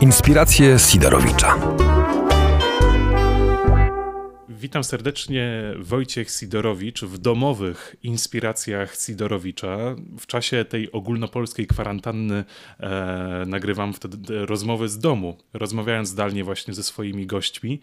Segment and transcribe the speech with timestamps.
[0.00, 1.58] Inspiracje Sidorowicza.
[4.48, 9.78] Witam serdecznie Wojciech Sidorowicz w domowych inspiracjach Sidorowicza.
[10.18, 12.44] W czasie tej ogólnopolskiej kwarantanny
[12.80, 17.80] e, nagrywam wtedy rozmowy z domu, rozmawiając zdalnie właśnie ze swoimi gośćmi.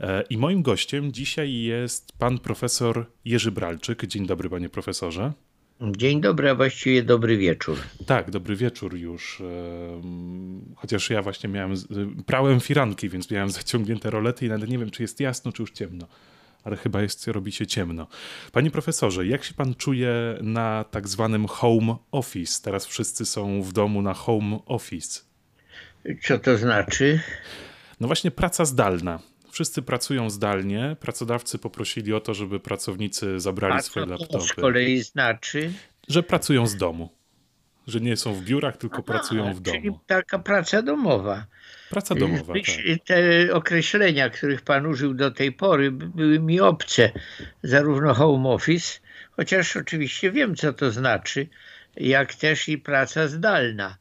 [0.00, 4.06] E, I moim gościem dzisiaj jest pan profesor Jerzy Bralczyk.
[4.06, 5.32] Dzień dobry, panie profesorze.
[5.80, 7.78] Dzień dobry, a właściwie dobry wieczór.
[8.06, 9.42] Tak, dobry wieczór już.
[10.76, 11.74] Chociaż ja właśnie miałem,
[12.26, 15.70] prałem firanki, więc miałem zaciągnięte rolety i nawet nie wiem, czy jest jasno, czy już
[15.70, 16.06] ciemno.
[16.64, 18.06] Ale chyba jest, robi się ciemno.
[18.52, 22.62] Panie profesorze, jak się pan czuje na tak zwanym home office?
[22.62, 25.20] Teraz wszyscy są w domu na home office.
[26.22, 27.20] Co to znaczy?
[28.00, 29.20] No właśnie praca zdalna
[29.56, 30.96] wszyscy pracują zdalnie.
[31.00, 34.32] Pracodawcy poprosili o to, żeby pracownicy zabrali A swoje laptopy.
[34.32, 35.72] To z kolei znaczy,
[36.08, 37.08] że pracują z domu.
[37.86, 39.78] Że nie są w biurach, tylko Aha, pracują w domu.
[39.78, 41.46] Czyli taka praca domowa.
[41.90, 42.54] Praca domowa.
[42.54, 42.64] Tak.
[43.04, 47.10] Te określenia, których pan użył do tej pory, były mi obce.
[47.62, 49.00] Zarówno home office,
[49.30, 51.48] chociaż oczywiście wiem, co to znaczy,
[51.96, 53.96] jak też i praca zdalna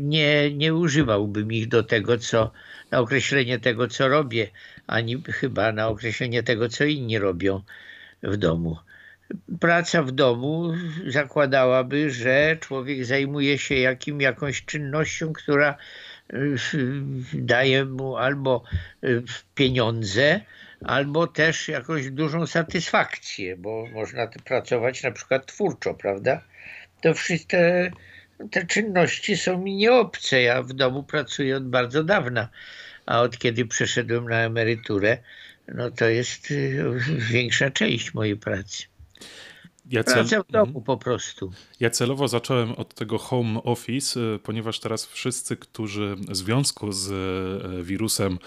[0.00, 2.52] nie, nie używałbym ich do tego, co
[2.90, 4.50] na określenie tego, co robię,
[4.86, 7.62] ani chyba na określenie tego, co inni robią
[8.22, 8.76] w domu.
[9.60, 10.72] Praca w domu
[11.06, 15.76] zakładałaby, że człowiek zajmuje się jakim, jakąś czynnością, która
[16.32, 16.56] y,
[17.34, 18.64] daje mu albo
[19.04, 19.22] y,
[19.54, 20.40] pieniądze,
[20.84, 26.42] albo też jakąś dużą satysfakcję, bo można pracować na przykład twórczo, prawda?
[27.00, 27.90] To wszystkie
[28.50, 30.42] te czynności są mi nieobce.
[30.42, 32.48] Ja w domu pracuję od bardzo dawna,
[33.06, 35.18] a od kiedy przeszedłem na emeryturę,
[35.68, 36.84] no to jest y,
[37.32, 38.84] większa część mojej pracy.
[39.90, 40.14] Ja cel...
[40.14, 40.84] Praca w domu mhm.
[40.84, 41.52] po prostu.
[41.80, 47.10] Ja celowo zacząłem od tego home office, y, ponieważ teraz wszyscy, którzy w związku z
[47.10, 48.38] y, wirusem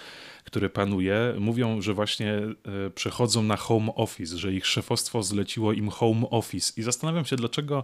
[0.43, 5.89] który panuje, mówią, że właśnie e, przechodzą na home office, że ich szefostwo zleciło im
[5.89, 6.73] home office.
[6.77, 7.83] I zastanawiam się, dlaczego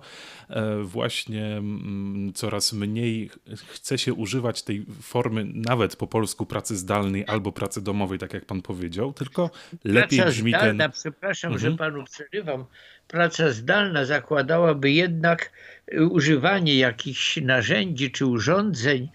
[0.50, 3.30] e, właśnie mm, coraz mniej
[3.68, 8.46] chce się używać tej formy, nawet po polsku, pracy zdalnej albo pracy domowej, tak jak
[8.46, 9.50] pan powiedział, tylko
[9.84, 10.92] lepiej Praca brzmi zdalna, ten.
[10.92, 11.72] Przepraszam, mhm.
[11.72, 12.66] że panu przerywam.
[13.08, 15.52] Praca zdalna zakładałaby jednak
[15.88, 19.10] e, używanie jakichś narzędzi czy urządzeń,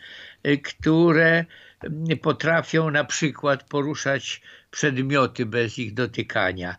[0.63, 1.45] które
[2.23, 6.77] potrafią na przykład poruszać przedmioty bez ich dotykania.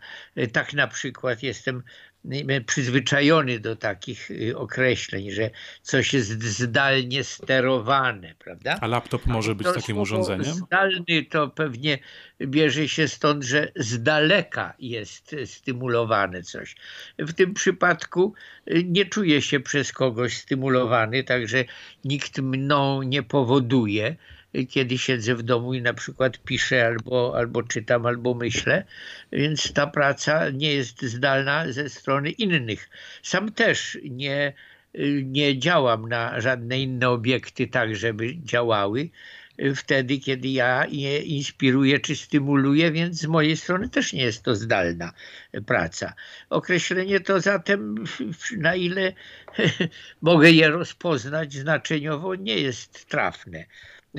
[0.52, 1.82] Tak na przykład jestem
[2.66, 5.50] przyzwyczajony do takich y, określeń, że
[5.82, 8.78] coś jest zdalnie sterowane, prawda?
[8.80, 10.54] A laptop może być takim urządzeniem?
[10.54, 11.98] Zdalny to pewnie
[12.40, 16.76] bierze się stąd, że z daleka jest stymulowane coś.
[17.18, 18.34] W tym przypadku
[18.70, 21.64] y, nie czuję się przez kogoś stymulowany, także
[22.04, 24.16] nikt mną nie powoduje,
[24.64, 28.84] kiedy siedzę w domu i na przykład piszę albo, albo czytam, albo myślę,
[29.32, 32.90] więc ta praca nie jest zdalna ze strony innych.
[33.22, 34.52] Sam też nie,
[35.22, 39.10] nie działam na żadne inne obiekty tak, żeby działały
[39.76, 44.54] wtedy, kiedy ja je inspiruję czy stymuluję, więc z mojej strony też nie jest to
[44.54, 45.12] zdalna
[45.66, 46.14] praca.
[46.50, 48.04] Określenie to zatem,
[48.56, 49.12] na ile
[50.22, 53.64] mogę je rozpoznać znaczeniowo, nie jest trafne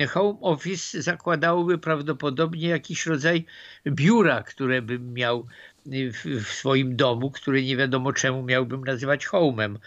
[0.06, 3.44] home office zakładałoby prawdopodobnie jakiś rodzaj
[3.86, 5.46] biura, które bym miał
[5.86, 9.78] w, w swoim domu, który nie wiadomo czemu miałbym nazywać homem,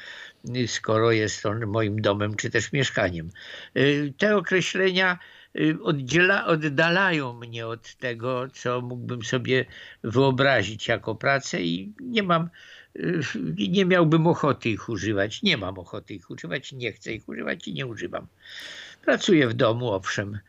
[0.67, 3.29] skoro jest on moim domem czy też mieszkaniem.
[4.17, 5.19] Te określenia
[5.55, 9.65] y, oddziela, oddalają mnie od tego, co mógłbym sobie
[10.03, 12.49] wyobrazić jako pracę i nie mam,
[12.95, 13.21] y,
[13.69, 15.41] nie miałbym ochoty ich używać.
[15.43, 18.27] Nie mam ochoty ich używać, nie chcę ich używać i nie używam.
[19.05, 20.39] Pracuję w domu, owszem.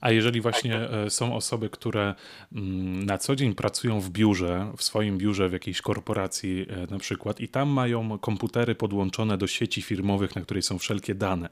[0.00, 2.14] A jeżeli właśnie e, są osoby, które
[2.52, 6.98] mm, na co dzień pracują w biurze, w swoim biurze w jakiejś korporacji e, na
[6.98, 11.48] przykład i tam mają komputery podłączone do sieci firmowych, na której są wszelkie dane.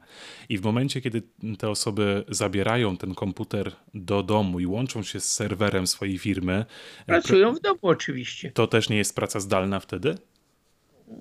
[0.49, 1.21] I w momencie, kiedy
[1.57, 6.65] te osoby zabierają ten komputer do domu i łączą się z serwerem swojej firmy.
[6.99, 8.51] E, pracują w domu oczywiście.
[8.51, 10.17] To też nie jest praca zdalna wtedy?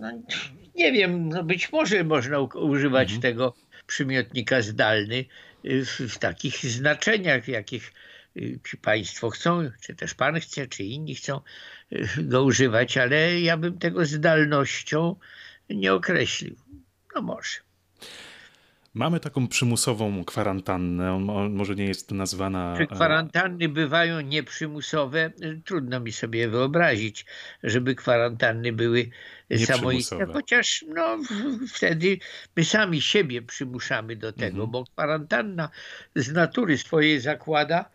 [0.00, 0.12] No,
[0.74, 3.22] nie wiem, no być może można używać mhm.
[3.22, 3.54] tego
[3.86, 5.24] przymiotnika zdalny
[5.64, 7.92] y, w, w takich znaczeniach, jakich
[8.36, 11.40] y, Państwo chcą, czy też Pan chce, czy inni chcą
[11.92, 15.16] y, go używać, ale ja bym tego zdalnością
[15.70, 16.56] nie określił.
[17.14, 17.65] No może.
[18.96, 21.18] Mamy taką przymusową kwarantannę,
[21.50, 22.74] może nie jest nazwana...
[22.78, 25.30] Czy kwarantanny bywają nieprzymusowe?
[25.64, 27.26] Trudno mi sobie wyobrazić,
[27.62, 29.10] żeby kwarantanny były
[29.64, 31.18] samoistne, chociaż no,
[31.74, 32.18] wtedy
[32.56, 34.70] my sami siebie przymuszamy do tego, mhm.
[34.70, 35.70] bo kwarantanna
[36.14, 37.90] z natury swojej zakłada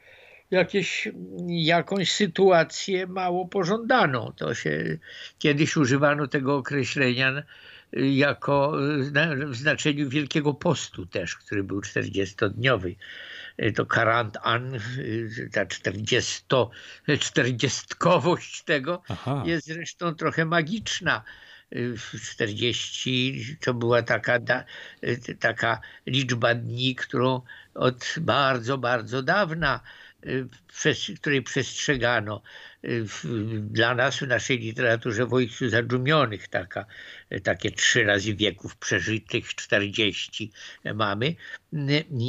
[0.52, 1.08] jakieś,
[1.48, 4.34] jakąś sytuację mało pożądaną.
[4.38, 4.98] To się
[5.40, 7.44] kiedyś używano tego określenia
[7.94, 8.74] jako
[9.48, 12.96] w znaczeniu Wielkiego Postu też, który był 40-dniowy.
[13.76, 14.80] To karant an,
[15.52, 16.44] ta 40,
[17.20, 19.44] czterdziestkowość tego Aha.
[19.46, 21.24] jest zresztą trochę magiczna.
[22.32, 24.40] 40 to była taka,
[25.40, 27.42] taka liczba dni, którą
[27.74, 29.80] od bardzo, bardzo dawna
[31.20, 32.42] której przestrzegano
[33.60, 36.86] dla nas w naszej literaturze w Ojcu Zadumionych, taka,
[37.44, 40.52] takie trzy razy wieków przeżytych, 40
[40.96, 41.36] mamy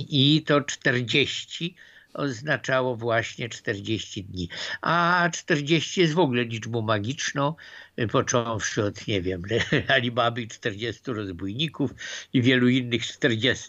[0.08, 1.76] i to 40
[2.14, 4.48] oznaczało właśnie 40 dni.
[4.80, 7.54] A 40 jest w ogóle liczbą magiczną,
[8.10, 9.42] począwszy od, nie wiem,
[9.88, 11.90] Alibaby 40 rozbójników
[12.32, 13.68] i wielu innych 40,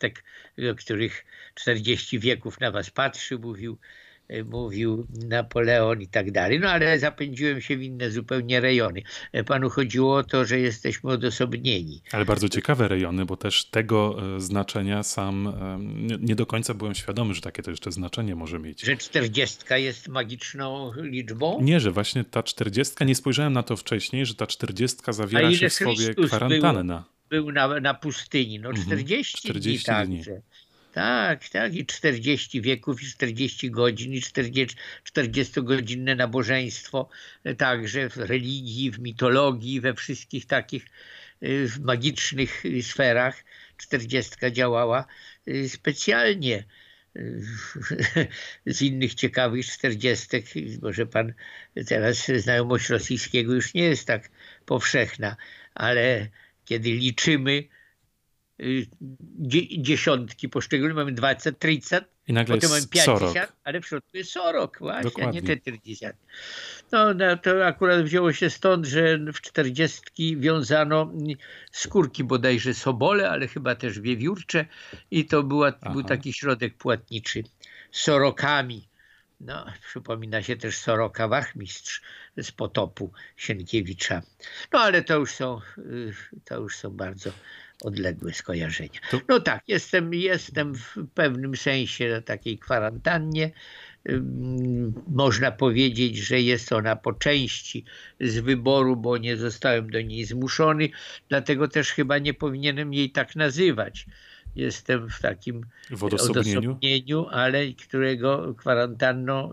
[0.77, 1.25] których
[1.55, 3.77] 40 wieków na was patrzy, mówił
[4.45, 6.59] mówił Napoleon i tak dalej.
[6.59, 9.03] No ale zapędziłem się w inne zupełnie rejony.
[9.31, 12.01] E, panu chodziło o to, że jesteśmy odosobnieni.
[12.11, 15.53] Ale bardzo ciekawe rejony, bo też tego e, znaczenia sam
[16.19, 18.81] nie do końca byłem świadomy, że takie to jeszcze znaczenie może mieć.
[18.81, 21.61] Że czterdziestka jest magiczną liczbą?
[21.61, 25.69] Nie, że właśnie ta czterdziestka, nie spojrzałem na to wcześniej, że ta czterdziestka zawiera się
[25.69, 27.03] w sobie kwarantannę.
[27.29, 30.17] Był, był na, na pustyni, no 40, mhm, 40 dni, dni.
[30.17, 30.41] Także.
[30.93, 37.09] Tak, tak, i 40 wieków, i 40 godzin, i 40-godzinne nabożeństwo,
[37.43, 40.85] e, także w religii, w mitologii, we wszystkich takich
[41.41, 41.47] e,
[41.81, 43.43] magicznych e, sferach.
[43.77, 45.05] 40 działała
[45.67, 46.63] specjalnie
[48.65, 50.45] z innych ciekawych czterdziestek,
[50.81, 51.33] może pan
[51.87, 54.29] teraz znajomość rosyjskiego już nie jest tak
[54.65, 55.35] powszechna,
[55.73, 56.27] ale
[56.65, 57.63] kiedy liczymy
[59.77, 61.95] dziesiątki poszczególne, mamy 20, 30,
[62.27, 65.39] I nagle potem mamy 50, ale w środku jest 40 właśnie, Dokładnie.
[65.39, 66.05] a nie te 40.
[66.91, 71.11] No, no, to akurat wzięło się stąd, że w 40 wiązano
[71.71, 74.65] skórki bodajże sobole, ale chyba też wiewiórcze
[75.11, 77.43] i to była, był taki środek płatniczy
[77.91, 78.87] sorokami.
[79.39, 82.01] No, przypomina się też Soroka Wachmistrz
[82.37, 84.21] z potopu Sienkiewicza.
[84.73, 86.13] No ale to już są, y,
[86.45, 87.31] to już są bardzo
[87.85, 88.99] odległe skojarzenia.
[89.29, 93.51] No tak, jestem, jestem w pewnym sensie na takiej kwarantannie.
[95.07, 97.85] Można powiedzieć, że jest ona po części
[98.19, 100.89] z wyboru, bo nie zostałem do niej zmuszony,
[101.29, 104.05] dlatego też chyba nie powinienem jej tak nazywać.
[104.55, 109.51] Jestem w takim w odosobnieniu, odosobnieniu ale którego kwarantanną,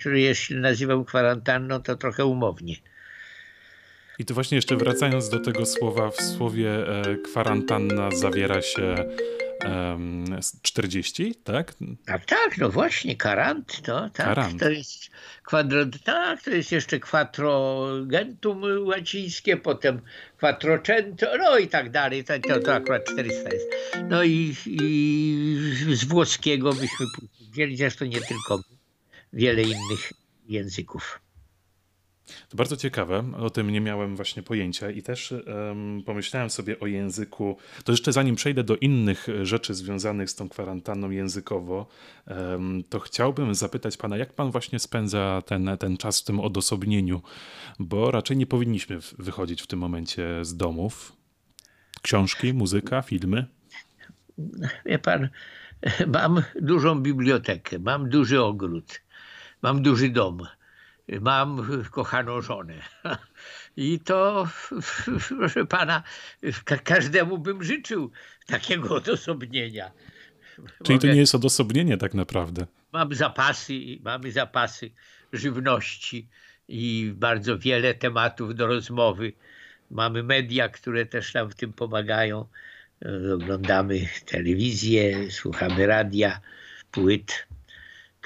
[0.00, 2.76] który jeśli nazywam kwarantanną, to trochę umownie.
[4.18, 8.94] I tu właśnie jeszcze wracając do tego słowa, w słowie e, kwarantanna zawiera się
[10.62, 11.74] 40, tak?
[12.06, 14.60] Tak, tak, no właśnie, karant, to, tak, karant.
[14.60, 15.10] to jest
[15.42, 20.00] kwadro, tak, to jest jeszcze quattrogentum łacińskie, potem
[20.40, 23.66] quattrocento, no i tak dalej, to, to, to akurat 400 jest.
[24.08, 27.06] No i, i z włoskiego byśmy
[27.52, 28.60] wzięli, zresztą nie tylko
[29.32, 30.12] wiele innych
[30.48, 31.20] języków.
[32.48, 36.86] To bardzo ciekawe, o tym nie miałem właśnie pojęcia i też um, pomyślałem sobie o
[36.86, 37.56] języku.
[37.84, 41.86] To jeszcze zanim przejdę do innych rzeczy związanych z tą kwarantanną językowo,
[42.26, 47.22] um, to chciałbym zapytać pana, jak pan właśnie spędza ten, ten czas w tym odosobnieniu,
[47.78, 51.12] bo raczej nie powinniśmy wychodzić w tym momencie z domów.
[52.02, 53.46] Książki, muzyka, filmy?
[54.86, 55.28] Wie pan,
[56.06, 59.00] mam dużą bibliotekę, mam duży ogród,
[59.62, 60.46] mam duży dom
[61.20, 62.74] mam kochaną żonę.
[63.76, 64.48] I to,
[65.28, 66.02] proszę pana,
[66.84, 68.10] każdemu bym życzył
[68.46, 69.90] takiego odosobnienia.
[70.56, 70.98] Czyli Mogę...
[70.98, 72.66] to nie jest odosobnienie tak naprawdę.
[72.92, 73.74] Mam zapasy,
[74.04, 74.90] mamy zapasy
[75.32, 76.28] żywności
[76.68, 79.32] i bardzo wiele tematów do rozmowy.
[79.90, 82.46] Mamy media, które też nam w tym pomagają.
[83.34, 86.40] Oglądamy telewizję, słuchamy radia,
[86.90, 87.47] płyt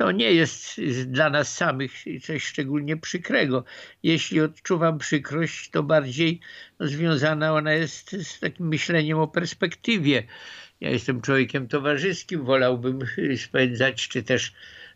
[0.03, 1.93] to nie jest dla nas samych
[2.23, 3.65] coś szczególnie przykrego.
[4.03, 6.41] Jeśli odczuwam przykrość, to bardziej
[6.81, 10.23] związana ona jest z takim myśleniem o perspektywie.
[10.81, 12.99] Ja jestem człowiekiem towarzyskim, wolałbym
[13.37, 14.53] spędzać, czy też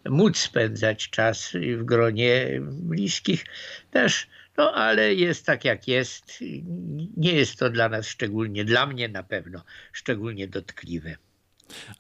[0.09, 3.45] móc spędzać czas w gronie bliskich
[3.91, 6.45] też, no ale jest tak jak jest.
[7.17, 11.17] Nie jest to dla nas szczególnie, dla mnie na pewno szczególnie dotkliwe.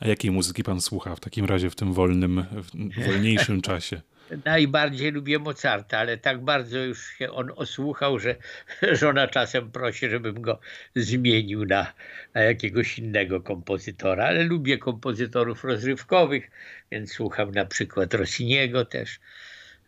[0.00, 2.44] A jakiej muzyki pan słucha w takim razie w tym wolnym,
[2.74, 4.00] w wolniejszym czasie?
[4.44, 8.36] Najbardziej lubię Mozarta, ale tak bardzo już się on osłuchał, że
[9.00, 10.60] żona czasem prosi, żebym go
[10.94, 11.92] zmienił na,
[12.34, 14.24] na jakiegoś innego kompozytora.
[14.24, 16.50] Ale lubię kompozytorów rozrywkowych,
[16.90, 19.20] więc słucham na przykład Rossiniego też.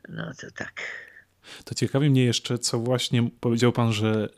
[0.08, 0.82] No to tak.
[1.64, 4.28] To ciekawi mnie jeszcze, co właśnie powiedział pan, że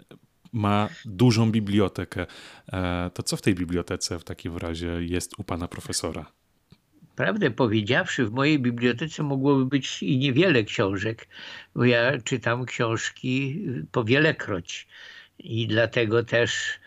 [0.53, 2.27] ma dużą bibliotekę.
[2.73, 6.27] E, to co w tej bibliotece w takim razie jest u pana profesora?
[7.17, 11.29] Prawdę powiedziawszy, w mojej bibliotece mogłoby być i niewiele książek,
[11.75, 14.89] bo ja czytam książki po wielekroć
[15.39, 16.80] i dlatego też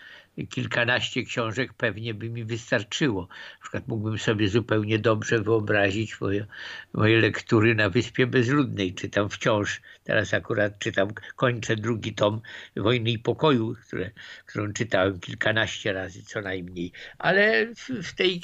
[0.49, 3.21] kilkanaście książek pewnie by mi wystarczyło.
[3.21, 6.45] Na przykład mógłbym sobie zupełnie dobrze wyobrazić moje,
[6.93, 8.93] moje lektury na Wyspie Bezludnej.
[8.93, 12.41] Czytam wciąż, teraz akurat czytam, kończę drugi tom
[12.75, 14.11] Wojny i Pokoju, które,
[14.45, 16.91] którą czytałem kilkanaście razy co najmniej.
[17.17, 17.67] Ale
[18.03, 18.41] w tej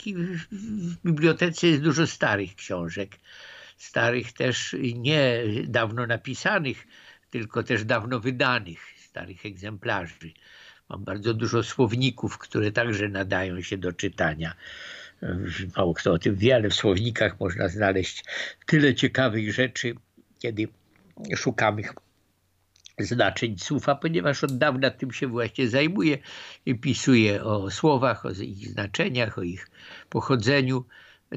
[0.51, 3.15] w bibliotece jest dużo starych książek.
[3.77, 6.87] Starych też nie dawno napisanych,
[7.29, 10.33] tylko też dawno wydanych, starych egzemplarzy.
[10.89, 14.53] Mam bardzo dużo słowników, które także nadają się do czytania.
[15.77, 18.23] Mało kto o tym wie, ale w słownikach można znaleźć
[18.65, 19.95] tyle ciekawych rzeczy,
[20.39, 20.67] kiedy
[21.35, 21.83] szukamy
[22.99, 26.17] znaczeń słów, a ponieważ od dawna tym się właśnie zajmuję
[26.65, 29.67] i pisuję o słowach, o ich znaczeniach, o ich
[30.09, 30.85] pochodzeniu,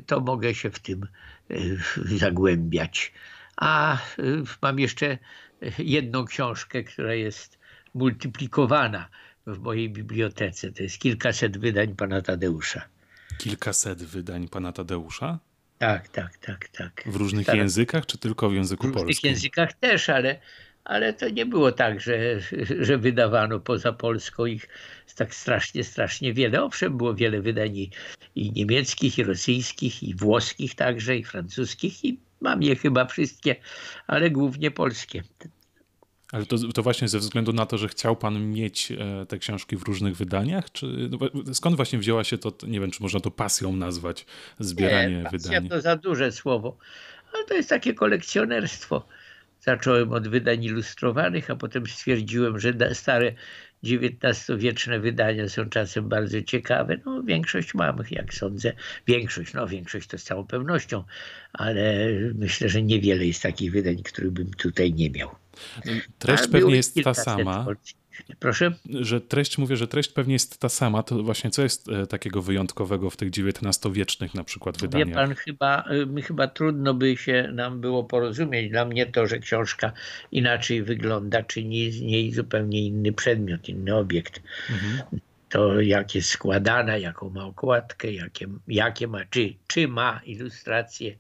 [0.07, 1.07] to mogę się w tym
[1.51, 1.55] e,
[2.19, 3.13] zagłębiać.
[3.57, 3.99] A e,
[4.63, 5.19] mam jeszcze
[5.79, 7.59] jedną książkę, która jest
[7.95, 9.09] multiplikowana
[9.47, 10.73] w mojej bibliotece.
[10.73, 12.83] To jest kilkaset wydań pana Tadeusza.
[13.39, 15.39] Kilkaset wydań pana Tadeusza?
[15.79, 17.03] Tak, tak, tak, tak.
[17.07, 17.59] W różnych Staram...
[17.59, 19.05] językach, czy tylko w języku polskim?
[19.05, 20.41] W różnych językach też, ale,
[20.85, 22.41] ale to nie było tak, że,
[22.81, 24.69] że wydawano poza Polską ich
[25.17, 26.63] tak strasznie, strasznie wiele.
[26.63, 27.91] Owszem, było wiele wydań i,
[28.35, 33.57] i niemieckich, i rosyjskich, i włoskich także, i francuskich, i mam je chyba wszystkie,
[34.07, 35.23] ale głównie polskie.
[36.33, 39.77] Ale to, to, właśnie ze względu na to, że chciał pan mieć e, te książki
[39.77, 40.73] w różnych wydaniach?
[40.73, 44.27] Czy no, skąd właśnie wzięła się to, nie wiem, czy można to pasją nazwać,
[44.59, 45.69] zbieranie nie, pasja wydań?
[45.69, 46.77] to za duże słowo,
[47.33, 49.07] ale to jest takie kolekcjonerstwo.
[49.61, 53.33] Zacząłem od wydań ilustrowanych, a potem stwierdziłem, że stare
[53.85, 56.97] XIX-wieczne wydania są czasem bardzo ciekawe.
[57.07, 58.73] No, większość mam, jak sądzę.
[59.07, 61.05] Większość, no większość to z całą pewnością,
[61.53, 65.31] ale myślę, że niewiele jest takich wydań, których bym tutaj nie miał.
[66.19, 67.67] Treść pewnie jest ta sama.
[68.39, 68.73] Proszę?
[69.01, 71.03] Że treść, mówię, że treść pewnie jest ta sama.
[71.03, 75.09] To właśnie co jest e, takiego wyjątkowego w tych XIX-wiecznych na przykład wydaniach?
[75.09, 75.85] Wie pan, chyba,
[76.19, 78.71] e, chyba trudno by się nam było porozumieć.
[78.71, 79.93] Dla mnie to, że książka
[80.33, 84.43] inaczej wygląda, czyni z niej zupełnie inny przedmiot, inny obiekt.
[84.71, 85.21] Mhm.
[85.49, 91.17] To jak jest składana, jaką ma okładkę, jakie, jakie ma, czy, czy ma ilustracje.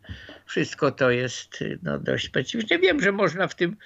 [0.46, 2.78] Wszystko to jest no, dość specyficzne.
[2.78, 3.76] Wiem, że można w tym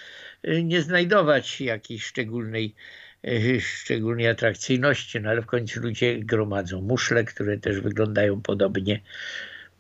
[0.62, 2.74] nie znajdować jakiejś szczególnej,
[3.28, 9.00] y, szczególnej atrakcyjności, no ale w końcu ludzie gromadzą muszle, które też wyglądają podobnie.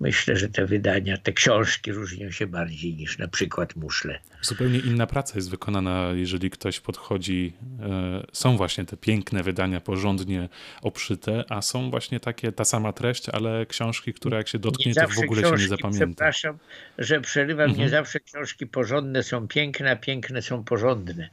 [0.00, 4.20] Myślę, że te wydania, te książki różnią się bardziej niż na przykład muszle.
[4.42, 7.52] Zupełnie inna praca jest wykonana, jeżeli ktoś podchodzi.
[7.80, 10.48] E, są właśnie te piękne wydania, porządnie
[10.82, 15.08] obszyte, a są właśnie takie, ta sama treść, ale książki, które jak się dotknie, to
[15.08, 16.06] w ogóle książki, się nie zapamięta.
[16.06, 16.58] Przepraszam,
[16.98, 17.70] że przerywam.
[17.70, 17.80] Mhm.
[17.80, 21.30] Nie zawsze książki porządne są piękne, a piękne są porządne.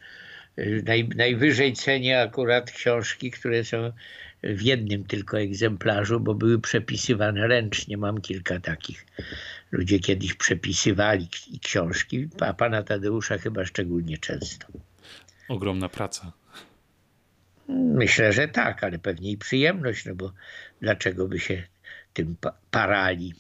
[0.59, 3.91] Y, naj, najwyżej cenię akurat książki, które są
[4.43, 7.97] w jednym tylko egzemplarzu, bo były przepisywane ręcznie.
[7.97, 9.05] Mam kilka takich.
[9.71, 11.27] Ludzie kiedyś przepisywali
[11.61, 14.67] książki, a pana Tadeusza chyba szczególnie często.
[15.49, 16.31] Ogromna praca.
[17.69, 20.33] Myślę, że tak, ale pewnie i przyjemność, no bo
[20.81, 21.63] dlaczego by się
[22.13, 22.35] tym
[22.71, 23.33] parali?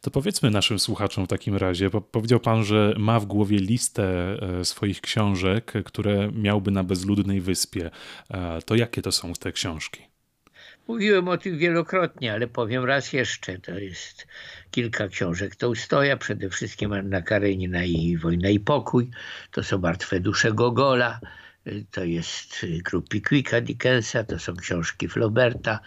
[0.00, 4.36] To powiedzmy naszym słuchaczom w takim razie, bo powiedział pan, że ma w głowie listę
[4.60, 7.90] e, swoich książek, które miałby na bezludnej wyspie.
[8.30, 10.15] E, to jakie to są te książki?
[10.88, 13.58] Mówiłem o tym wielokrotnie, ale powiem raz jeszcze.
[13.58, 14.26] To jest
[14.70, 19.10] kilka książek Tołstoja, przede wszystkim Anna Karenina i Wojna i Pokój.
[19.50, 21.20] To są Martwe dusze Gogola,
[21.90, 25.80] to jest Grup Quicka Dickensa, to są książki Flauberta,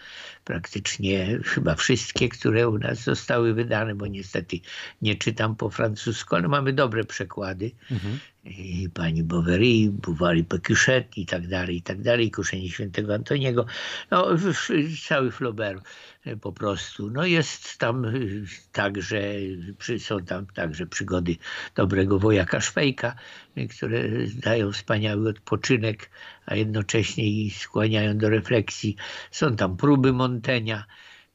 [0.44, 4.56] praktycznie chyba wszystkie, które u nas zostały wydane, bo niestety
[5.02, 7.70] nie czytam po francusku, ale mamy dobre przekłady.
[7.90, 8.18] Mhm.
[8.58, 13.66] I pani Bovary, Bouvari Pecuchet i tak dalej, i tak dalej, Kuszenie Świętego Antoniego.
[14.10, 14.28] No,
[15.08, 15.84] cały Flaubert
[16.24, 17.10] e, po prostu.
[17.10, 18.10] No jest tam e,
[18.72, 19.22] także,
[19.98, 21.36] są tam także przygody
[21.74, 23.14] dobrego wojaka Szwejka,
[23.56, 26.10] e, które dają wspaniały odpoczynek,
[26.46, 28.96] a jednocześnie i skłaniają do refleksji.
[29.30, 30.86] Są tam próby Montenia.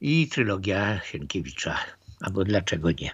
[0.01, 1.79] i trylogia Sienkiewicza.
[2.21, 3.11] Albo dlaczego nie?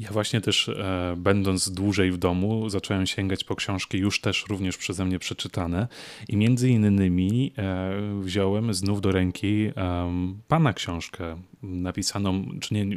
[0.00, 4.76] Ja właśnie też, e, będąc dłużej w domu, zacząłem sięgać po książki już też również
[4.76, 5.88] przeze mnie przeczytane
[6.28, 10.12] i między innymi e, wziąłem znów do ręki e,
[10.48, 12.96] pana książkę napisaną, czy nie,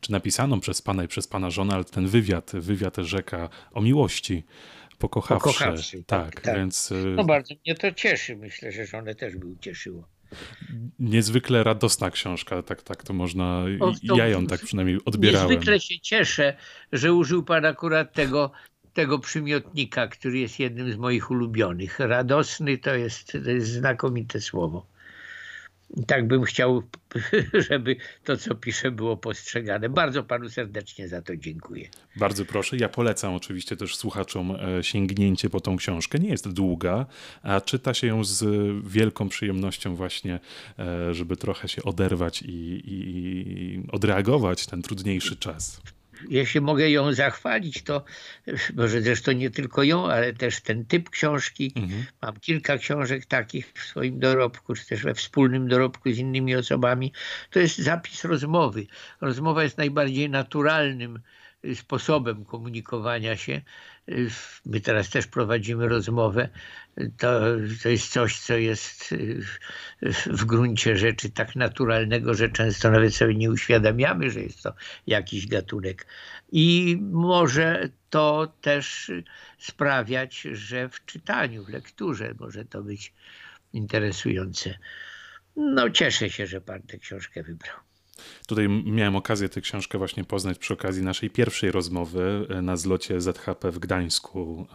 [0.00, 4.44] czy napisaną przez pana i przez pana żonę, ale ten wywiad, wywiad rzeka o miłości.
[4.98, 5.44] Pokochawszy.
[5.44, 6.92] Pokochawszy tak, tak, więc.
[6.92, 8.36] E, no bardzo mnie to cieszy.
[8.36, 10.13] Myślę, że żonę też by ucieszyło
[10.98, 15.48] niezwykle radosna książka, tak, tak to można, o, ja ją tak przynajmniej odbierałem.
[15.48, 16.56] Niezwykle się cieszę,
[16.92, 18.50] że użył pan akurat tego,
[18.92, 21.98] tego przymiotnika, który jest jednym z moich ulubionych.
[21.98, 24.93] Radosny to jest, to jest znakomite słowo
[26.06, 26.82] tak bym chciał,
[27.68, 29.88] żeby to, co piszę, było postrzegane.
[29.88, 31.88] Bardzo panu serdecznie za to dziękuję.
[32.16, 32.76] Bardzo proszę.
[32.76, 36.18] Ja polecam oczywiście też słuchaczom e, sięgnięcie po tą książkę.
[36.18, 37.06] Nie jest długa,
[37.42, 38.44] a czyta się ją z
[38.86, 40.40] wielką przyjemnością właśnie,
[40.78, 45.80] e, żeby trochę się oderwać i, i, odreagować ten trudniejszy czas
[46.28, 48.04] jeśli mogę ją zachwalić, to
[48.74, 51.72] może zresztą nie tylko ją, ale też ten typ książki.
[51.76, 52.04] Mhm.
[52.22, 57.12] Mam kilka książek takich w swoim dorobku, czy też we wspólnym dorobku z innymi osobami.
[57.50, 58.86] To jest zapis rozmowy.
[59.20, 61.20] Rozmowa jest najbardziej naturalnym
[61.74, 63.60] sposobem komunikowania się.
[64.66, 66.48] My teraz też prowadzimy rozmowę.
[67.18, 67.40] To,
[67.82, 69.14] to jest coś, co jest
[70.26, 74.74] w gruncie rzeczy tak naturalnego, że często nawet sobie nie uświadamiamy, że jest to
[75.06, 76.06] jakiś gatunek.
[76.52, 79.12] I może to też
[79.58, 83.12] sprawiać, że w czytaniu, w lekturze może to być
[83.72, 84.78] interesujące.
[85.56, 87.83] No, cieszę się, że pan tę książkę wybrał.
[88.46, 93.20] Tutaj miałem okazję tę książkę właśnie poznać przy okazji naszej pierwszej rozmowy e, na zlocie
[93.20, 94.66] ZHP w Gdańsku.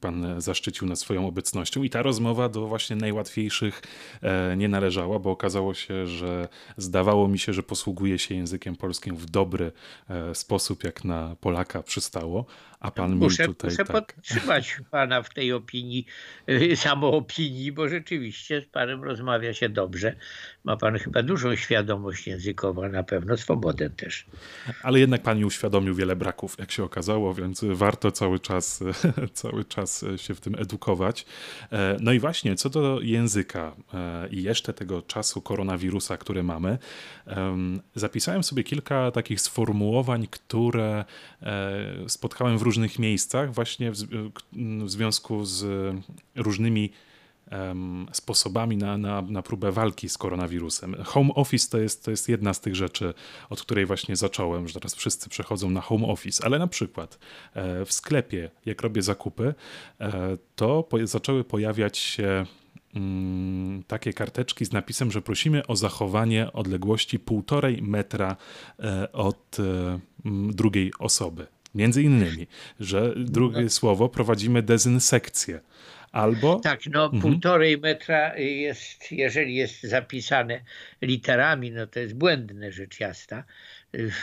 [0.00, 3.82] Pan zaszczycił nas swoją obecnością i ta rozmowa do właśnie najłatwiejszych
[4.22, 9.16] e, nie należała, bo okazało się, że zdawało mi się, że posługuje się językiem polskim
[9.16, 9.72] w dobry
[10.08, 12.46] e, sposób, jak na Polaka przystało,
[12.80, 14.14] a pan muszę, mi tutaj muszę tak...
[14.14, 16.06] podtrzymać pana w tej opinii,
[16.74, 20.16] samoopinii, bo rzeczywiście z panem rozmawia się dobrze.
[20.64, 22.28] Ma pan chyba dużą świadomość
[22.68, 24.26] językową, na pewno swobodę też.
[24.82, 28.84] Ale jednak pan mi uświadomił wiele braków, jak się okazało, więc warto cały czas,
[29.32, 31.26] cały czas się w tym edukować.
[31.72, 36.78] E, no i właśnie, co do języka e, i jeszcze tego czasu koronawirusa, który mamy,
[37.94, 41.04] zapisałem sobie kilka takich sformułowań, które
[41.42, 43.96] e, spotkałem w różnych miejscach, właśnie w,
[44.86, 45.66] związku z
[46.34, 46.90] różnymi
[48.12, 50.96] sposobami na, na, na próbę walki z koronawirusem.
[51.04, 53.14] Home office to jest, to jest jedna z tych rzeczy,
[53.50, 57.18] od której właśnie zacząłem, że teraz wszyscy przechodzą na home office, ale na przykład
[57.54, 59.54] e, w sklepie, jak robię zakupy,
[60.00, 62.46] e, to zaczęły pojawiać się
[62.94, 68.36] mm, takie karteczki z napisem, że prosimy o zachowanie odległości półtorej metra
[68.78, 69.56] e, od
[70.52, 71.46] drugiej osoby.
[71.74, 72.46] Między innymi,
[72.80, 73.70] że drugie no.
[73.70, 75.60] słowo prowadzimy dezynsekcję.
[76.12, 76.60] Albo.
[76.60, 77.22] Tak, no mhm.
[77.22, 80.60] półtorej metra jest, jeżeli jest zapisane
[81.02, 83.44] literami, no to jest błędne rzecz jasna.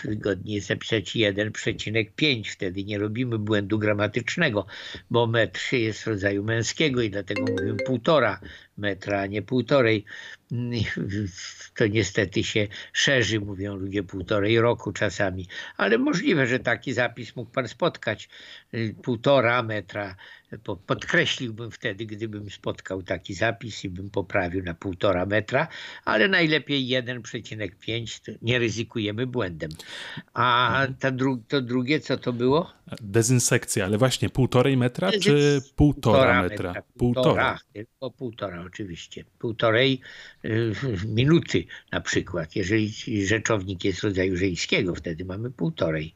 [0.03, 4.65] Wygodnie jest zapisać 1,5, wtedy nie robimy błędu gramatycznego,
[5.09, 8.39] bo metr jest rodzaju męskiego i dlatego mówimy półtora
[8.77, 10.05] metra, a nie półtorej
[11.75, 17.51] to niestety się szerzy, mówią ludzie, półtorej roku czasami, ale możliwe, że taki zapis mógł
[17.51, 18.29] pan spotkać,
[18.73, 20.15] y, półtora metra,
[20.87, 25.67] podkreśliłbym wtedy, gdybym spotkał taki zapis i bym poprawił na półtora metra,
[26.05, 29.71] ale najlepiej 1,5, nie ryzykujemy błędem.
[30.33, 32.73] A ta dru to drugie, co to było?
[33.01, 36.69] Dezynsekcja, ale właśnie półtorej metra czy półtora metra?
[36.69, 36.83] metra?
[36.97, 39.25] Półtora, tylko półtora oczywiście.
[39.39, 40.01] Półtorej
[40.45, 40.73] y,
[41.07, 42.55] minuty na przykład.
[42.55, 42.93] Jeżeli
[43.27, 46.15] rzeczownik jest rodzaju żeńskiego, wtedy mamy półtorej.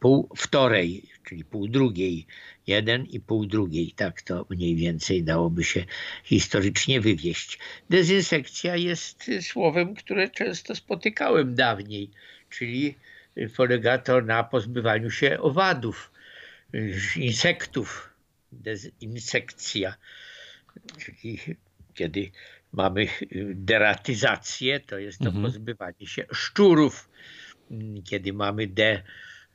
[0.00, 2.26] Pół wtorej, czyli pół drugiej,
[2.66, 3.92] jeden i pół drugiej.
[3.96, 5.84] Tak to mniej więcej dałoby się
[6.24, 7.58] historycznie wywieść.
[7.90, 12.10] Dezynsekcja jest słowem, które często spotykałem dawniej,
[12.50, 12.94] czyli
[13.56, 16.10] polega to na pozbywaniu się owadów,
[17.16, 18.10] insektów.
[18.52, 19.94] Dezinsekcja,
[20.98, 21.38] czyli
[21.94, 22.30] kiedy
[22.72, 23.06] mamy
[23.54, 25.44] deratyzację, to jest to mhm.
[25.44, 27.10] pozbywanie się szczurów.
[28.04, 29.02] Kiedy mamy de,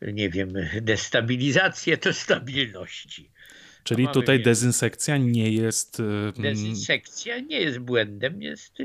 [0.02, 3.30] nie wiem, destabilizację, to stabilności.
[3.86, 6.00] Czyli tutaj dezynsekcja nie jest.
[6.00, 8.78] E, dezynsekcja nie jest błędem, jest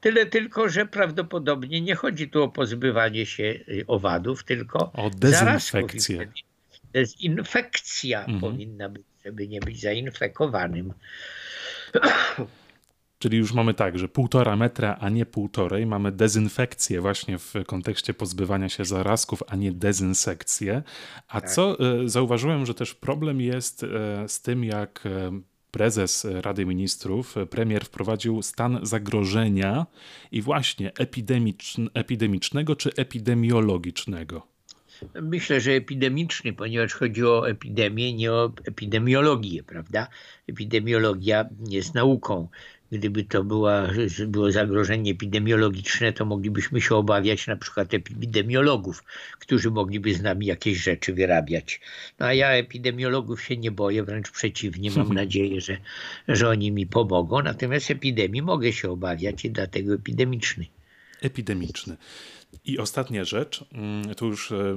[0.00, 6.32] tyle tylko, że prawdopodobnie nie chodzi tu o pozbywanie się e, owadów, tylko o dezynfekcję.
[6.92, 8.40] Dezinfekcja mhm.
[8.40, 10.92] powinna być, żeby nie być zainfekowanym.
[13.20, 15.86] Czyli już mamy tak, że półtora metra, a nie półtorej.
[15.86, 20.82] Mamy dezynfekcję właśnie w kontekście pozbywania się zarazków, a nie dezynsekcję.
[21.28, 21.50] A tak.
[21.50, 27.34] co e, zauważyłem, że też problem jest e, z tym, jak e, prezes Rady Ministrów,
[27.50, 29.86] premier wprowadził stan zagrożenia
[30.32, 30.92] i właśnie
[31.94, 34.50] epidemicznego czy epidemiologicznego.
[35.22, 40.06] Myślę, że epidemiczny, ponieważ chodzi o epidemię, nie o epidemiologię, prawda?
[40.48, 42.48] Epidemiologia jest nauką.
[42.92, 43.88] Gdyby to była,
[44.26, 49.04] było zagrożenie epidemiologiczne, to moglibyśmy się obawiać na przykład epidemiologów,
[49.38, 51.80] którzy mogliby z nami jakieś rzeczy wyrabiać.
[52.18, 55.76] No a ja epidemiologów się nie boję, wręcz przeciwnie, mam nadzieję, że,
[56.28, 57.42] że oni mi pomogą.
[57.42, 60.66] Natomiast epidemii mogę się obawiać i dlatego epidemiczny.
[61.20, 61.96] Epidemiczny.
[62.64, 64.76] I ostatnia rzecz, mm, tu już e,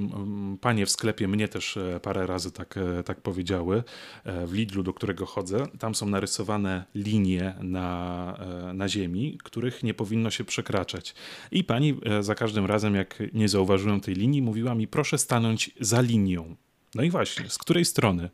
[0.62, 3.84] panie w sklepie mnie też e, parę razy tak, e, tak powiedziały,
[4.26, 8.38] w Lidlu, do którego chodzę, tam są narysowane linie na,
[8.74, 11.16] na ziemi, których nie powinno się przekraczać.
[11.52, 16.02] I pani za każdym razem, jak nie zauważyłem tej linii, mówiła mi, proszę stanąć za
[16.02, 16.56] linią.
[16.96, 18.30] No i właśnie, z której strony?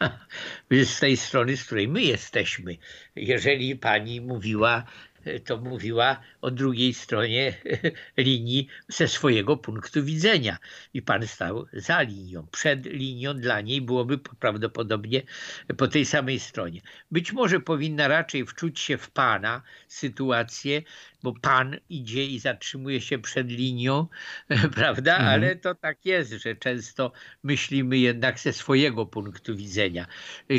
[0.84, 2.76] Z tej strony, z której my jesteśmy.
[3.16, 4.84] Jeżeli pani mówiła
[5.44, 7.54] to mówiła o drugiej stronie
[8.16, 10.58] linii ze swojego punktu widzenia.
[10.94, 12.46] I pan stał za linią.
[12.52, 15.22] Przed linią dla niej byłoby prawdopodobnie
[15.76, 16.80] po tej samej stronie.
[17.10, 20.82] Być może powinna raczej wczuć się w pana sytuację,
[21.22, 24.06] bo pan idzie i zatrzymuje się przed linią,
[24.76, 25.16] prawda?
[25.16, 25.28] Mhm.
[25.28, 27.12] Ale to tak jest, że często
[27.42, 30.06] myślimy jednak ze swojego punktu widzenia.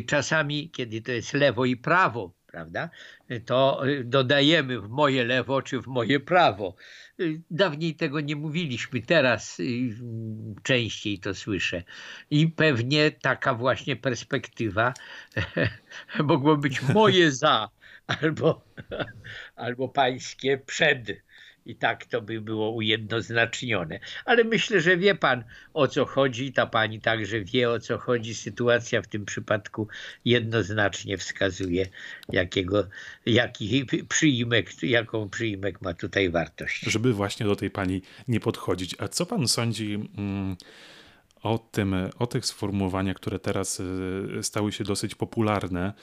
[0.07, 2.89] Czasami, kiedy to jest lewo i prawo, prawda?
[3.45, 6.75] To y, dodajemy w moje lewo czy w moje prawo.
[7.19, 9.63] Y, dawniej tego nie mówiliśmy, teraz y,
[10.63, 11.83] częściej to słyszę.
[12.29, 14.93] I pewnie taka właśnie perspektywa
[16.23, 17.69] mogło być moje za
[18.07, 18.61] albo,
[19.55, 21.26] albo pańskie przed
[21.67, 23.99] i tak to by było ujednoznacznione.
[24.25, 28.35] Ale myślę, że wie pan o co chodzi, ta pani także wie o co chodzi.
[28.35, 29.87] Sytuacja w tym przypadku
[30.25, 31.85] jednoznacznie wskazuje,
[32.29, 32.87] jakiego,
[33.25, 36.81] jaki przyimek, jaką przyimek ma tutaj wartość.
[36.81, 38.95] Żeby właśnie do tej pani nie podchodzić.
[38.99, 40.09] A co pan sądzi?
[40.17, 40.55] Mm,
[41.43, 45.93] o, tym, o tych sformułowaniach, które teraz y, stały się dosyć popularne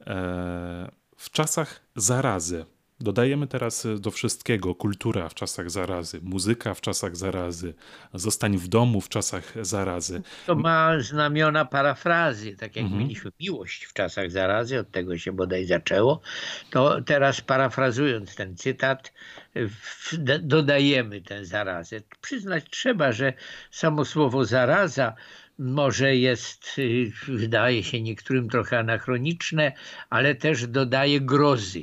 [0.00, 2.64] e, w czasach zarazy.
[3.00, 7.74] Dodajemy teraz e, do wszystkiego kultura w czasach zarazy, muzyka w czasach zarazy,
[8.14, 10.22] zostań w domu w czasach zarazy.
[10.46, 13.02] To ma znamiona parafrazy, tak jak mhm.
[13.02, 16.20] mieliśmy miłość w czasach zarazy, od tego się bodaj zaczęło,
[16.70, 19.12] to teraz parafrazując ten cytat,
[20.42, 22.00] dodajemy tę zarazę.
[22.20, 23.32] Przyznać trzeba, że
[23.70, 25.14] samo słowo zaraza
[25.58, 29.72] może jest, y, wydaje się niektórym trochę anachroniczne,
[30.10, 31.82] ale też dodaje grozy.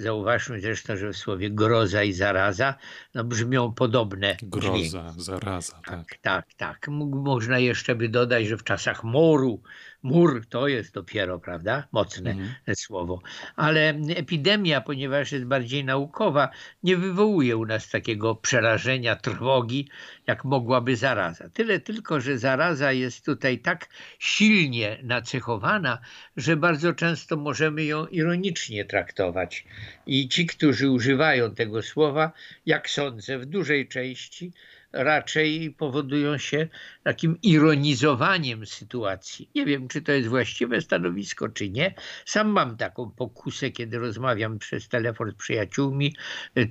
[0.00, 2.74] Zauważmy zresztą, że w słowie groza i zaraza
[3.14, 4.36] no, brzmią podobne.
[4.42, 4.90] Groza, dźwięki.
[5.16, 5.84] zaraza, tak.
[5.84, 6.54] Tak, tak.
[6.54, 6.88] tak.
[7.12, 9.62] Można jeszcze by dodać, że w czasach moru
[10.02, 12.76] Mur to jest dopiero, prawda, mocne mhm.
[12.76, 13.22] słowo.
[13.56, 16.50] Ale epidemia, ponieważ jest bardziej naukowa,
[16.82, 19.88] nie wywołuje u nas takiego przerażenia, trwogi,
[20.26, 21.48] jak mogłaby zaraza.
[21.48, 25.98] Tyle tylko, że zaraza jest tutaj tak silnie nacechowana,
[26.36, 29.64] że bardzo często możemy ją ironicznie traktować.
[30.06, 32.32] I ci, którzy używają tego słowa,
[32.66, 34.52] jak sądzę, w dużej części
[34.92, 36.68] raczej powodują się
[37.02, 39.50] takim ironizowaniem sytuacji.
[39.54, 41.94] Nie wiem, czy to jest właściwe stanowisko, czy nie.
[42.24, 46.16] Sam mam taką pokusę, kiedy rozmawiam przez telefon z przyjaciółmi,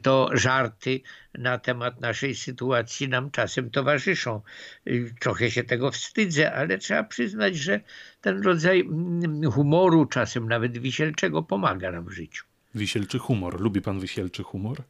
[0.02, 1.02] to żarty
[1.34, 4.42] na temat naszej sytuacji nam czasem towarzyszą.
[5.20, 7.80] Trochę się tego wstydzę, ale trzeba przyznać, że
[8.22, 12.46] ten rodzaj mm, humoru, czasem nawet wisielczego, pomaga nam w życiu.
[12.76, 13.62] Wisielczy humor.
[13.62, 14.84] Lubi pan wisielczy humor?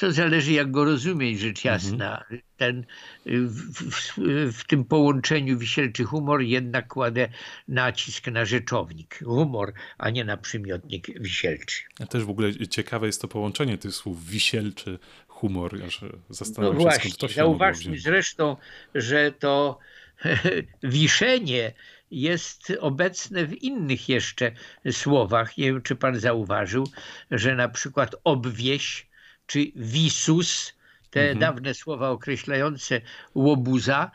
[0.00, 1.74] To zależy jak go rozumieć, rzecz mhm.
[1.74, 2.24] jasna.
[2.56, 2.86] Ten,
[3.26, 4.18] w, w,
[4.58, 7.28] w, tym połączeniu wisielczy humor jednak kładę
[7.68, 9.18] nacisk na rzeczownik.
[9.24, 11.82] Humor, a nie na przymiotnik wisielczy.
[12.00, 15.82] A też w ogóle ciekawe jest to połączenie tych słów wisielczy, humor.
[15.86, 18.56] Aż zastanawiam no się, właśnie, to się zauważmy zresztą,
[18.94, 19.78] że to
[20.82, 21.72] wiszenie
[22.10, 24.52] jest obecne w innych jeszcze
[24.90, 25.58] słowach.
[25.58, 26.86] Nie wiem, czy pan zauważył,
[27.30, 29.11] że na przykład obwieś
[29.52, 30.72] czy visus,
[31.10, 31.38] te mhm.
[31.38, 33.00] dawne słowa określające
[33.34, 34.10] łobuza,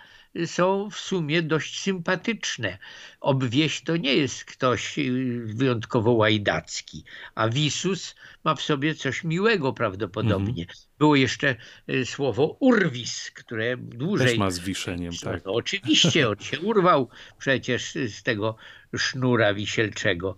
[0.45, 2.77] są w sumie dość sympatyczne.
[3.19, 7.03] Obwieś to nie jest ktoś y, wyjątkowo łajdacki,
[7.35, 10.63] a wisus ma w sobie coś miłego prawdopodobnie.
[10.63, 10.77] Mhm.
[10.99, 11.55] Było jeszcze
[11.89, 14.27] y, słowo urwis, które dłużej...
[14.27, 15.45] Też ma z wiszeniem, tak.
[15.45, 18.55] No, oczywiście, on się urwał przecież z tego
[18.97, 20.35] sznura wisielczego.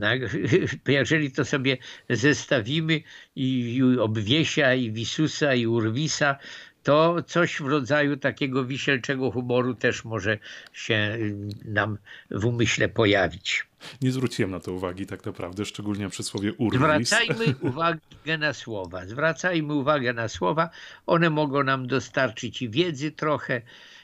[0.00, 0.20] Tak?
[0.88, 1.76] Jeżeli to sobie
[2.10, 3.02] zestawimy
[3.36, 6.36] i obwiesia, i wisusa, i urwisa,
[6.82, 10.38] to coś w rodzaju takiego wisielczego humoru też może
[10.72, 11.98] się y, nam
[12.30, 13.66] w umyśle pojawić.
[14.02, 16.80] Nie zwróciłem na to uwagi tak naprawdę, szczególnie przy słowie urwis.
[16.80, 19.06] Zwracajmy uwagę na słowa.
[19.06, 20.70] Zwracajmy uwagę na słowa.
[21.06, 23.62] One mogą nam dostarczyć i wiedzy trochę,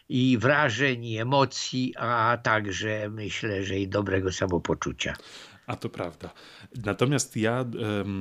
[0.09, 5.17] i wrażeń, i emocji, a także myślę, że i dobrego samopoczucia.
[5.67, 6.31] A to prawda.
[6.85, 7.65] Natomiast ja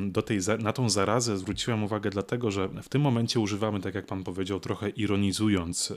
[0.08, 4.06] do tej, na tą zarazę zwróciłem uwagę dlatego, że w tym momencie używamy, tak jak
[4.06, 5.94] pan powiedział, trochę ironizując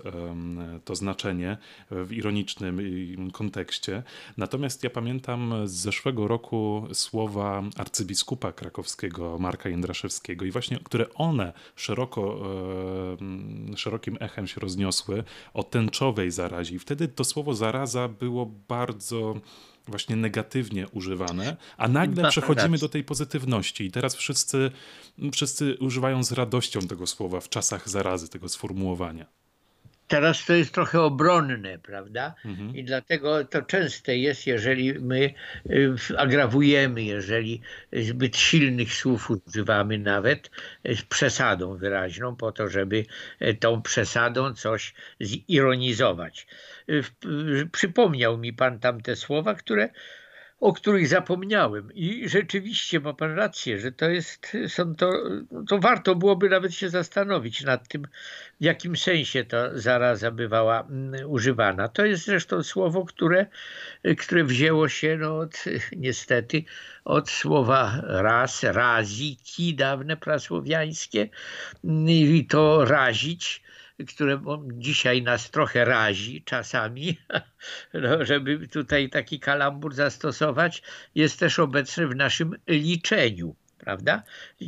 [0.85, 1.57] to znaczenie
[1.91, 2.81] w ironicznym
[3.33, 4.03] kontekście.
[4.37, 11.53] Natomiast ja pamiętam z zeszłego roku słowa arcybiskupa krakowskiego Marka Jędraszewskiego i właśnie, które one
[11.77, 12.39] szeroko,
[13.77, 16.77] szerokim echem się rozniosły o tęczowej zarazie.
[16.77, 19.41] I wtedy to słowo zaraza było bardzo
[19.89, 24.71] właśnie negatywnie używane, a nagle przechodzimy do tej pozytywności i teraz wszyscy,
[25.33, 29.27] wszyscy używają z radością tego słowa w czasach zarazy, tego sformułowania.
[30.09, 32.35] Teraz to jest trochę obronne, prawda?
[32.45, 32.77] Mhm.
[32.77, 35.35] I dlatego to częste jest, jeżeli my
[35.71, 37.61] y, agrawujemy, jeżeli
[37.93, 40.51] zbyt silnych słów używamy nawet
[40.85, 43.05] z przesadą wyraźną, po to, żeby
[43.43, 46.47] y, tą przesadą coś zironizować.
[46.89, 49.89] Y, przypomniał mi pan tam te słowa, które
[50.61, 51.95] o których zapomniałem.
[51.95, 55.13] I rzeczywiście ma pan rację, że to jest, są to,
[55.69, 58.03] to warto byłoby nawet się zastanowić nad tym,
[58.61, 61.89] w jakim sensie ta zaraza bywała mm, używana.
[61.89, 63.47] To jest zresztą słowo, które,
[64.19, 65.65] które wzięło się no, od,
[65.97, 66.65] niestety
[67.05, 71.29] od słowa raz, raziki, dawne prasłowiańskie
[72.09, 73.63] i to razić
[74.07, 74.41] które
[74.73, 77.19] dzisiaj nas trochę razi czasami,
[77.95, 80.83] no, żeby tutaj taki kalambur zastosować,
[81.15, 83.55] jest też obecny w naszym liczeniu.
[83.79, 84.23] Prawda?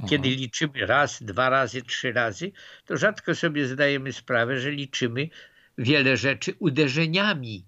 [0.09, 0.39] Kiedy Aha.
[0.39, 2.53] liczymy raz, dwa razy, trzy razy,
[2.87, 5.29] to rzadko sobie zdajemy sprawę, że liczymy
[5.79, 7.65] wiele rzeczy uderzeniami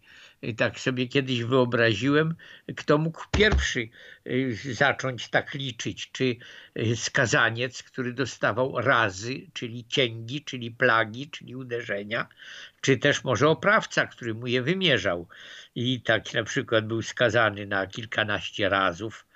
[0.57, 2.35] tak sobie kiedyś wyobraziłem,
[2.77, 3.89] kto mógł pierwszy
[4.27, 6.37] y, zacząć tak liczyć, czy
[6.79, 12.29] y, skazaniec, który dostawał razy, czyli cięgi, czyli plagi, czyli uderzenia,
[12.81, 15.29] czy też może oprawca, który mu je wymierzał.
[15.75, 19.27] I tak na przykład był skazany na kilkanaście razów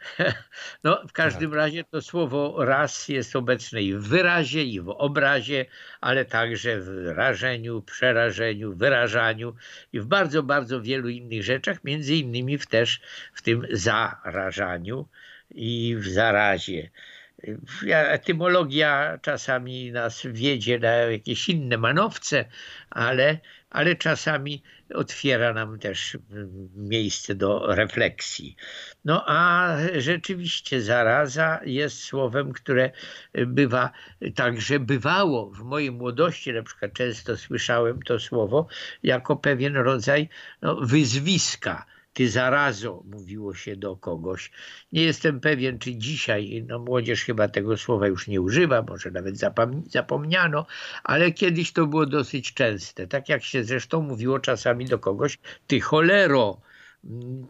[0.84, 1.56] No, w każdym tak.
[1.56, 5.66] razie to słowo raz jest obecne i w wyrazie, i w obrazie,
[6.00, 9.54] ale także w rażeniu, przerażeniu, wyrażaniu
[9.92, 13.00] i w bardzo, bardzo wielu innych rzeczach, między innymi w też
[13.34, 15.08] w tym zarażaniu
[15.50, 16.90] i w zarazie.
[17.88, 22.44] Etymologia czasami nas wiedzie na jakieś inne manowce,
[22.90, 23.38] ale,
[23.70, 24.62] ale czasami
[24.94, 26.18] otwiera nam też
[26.76, 28.56] miejsce do refleksji.
[29.04, 32.90] No a rzeczywiście zaraza jest słowem, które
[33.46, 33.90] bywa
[34.34, 38.66] także bywało w mojej młodości, na przykład często słyszałem to słowo
[39.02, 40.28] jako pewien rodzaj
[40.62, 44.50] no, wyzwiska ty zarazo, mówiło się do kogoś.
[44.92, 49.34] Nie jestem pewien, czy dzisiaj, no młodzież chyba tego słowa już nie używa, może nawet
[49.86, 50.66] zapomniano,
[51.04, 53.06] ale kiedyś to było dosyć częste.
[53.06, 56.60] Tak jak się zresztą mówiło czasami do kogoś, ty cholero,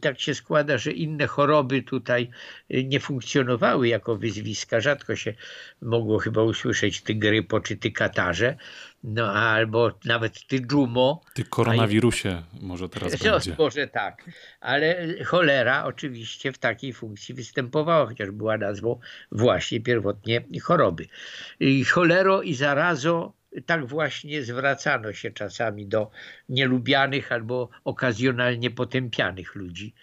[0.01, 2.31] tak się składa, że inne choroby tutaj
[2.75, 4.81] y, nie funkcjonowały jako wyzwiska.
[4.81, 5.35] Rzadko się
[5.83, 8.57] mogło chyba usłyszeć ty grypo czy ty katarze,
[9.05, 11.23] no albo nawet ty dżumo.
[11.35, 13.55] Ty koronawirusie może teraz no, będzie.
[13.59, 19.01] Może tak, ale cholera oczywiście w takiej funkcji występowała, chociaż była nazwą
[19.33, 21.07] właśnie pierwotnie choroby.
[21.61, 26.11] I cholero i zarazo tak właśnie zwracano się czasami do
[26.49, 29.95] nielubianych albo okazjonalnie potępianych ludzi.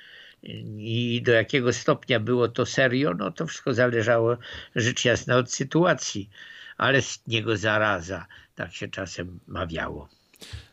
[0.78, 4.38] I do jakiego stopnia było to serio, no to wszystko zależało
[4.76, 6.30] rzecz jasna od sytuacji,
[6.78, 10.10] ale z niego zaraza, tak się czasem mawiało.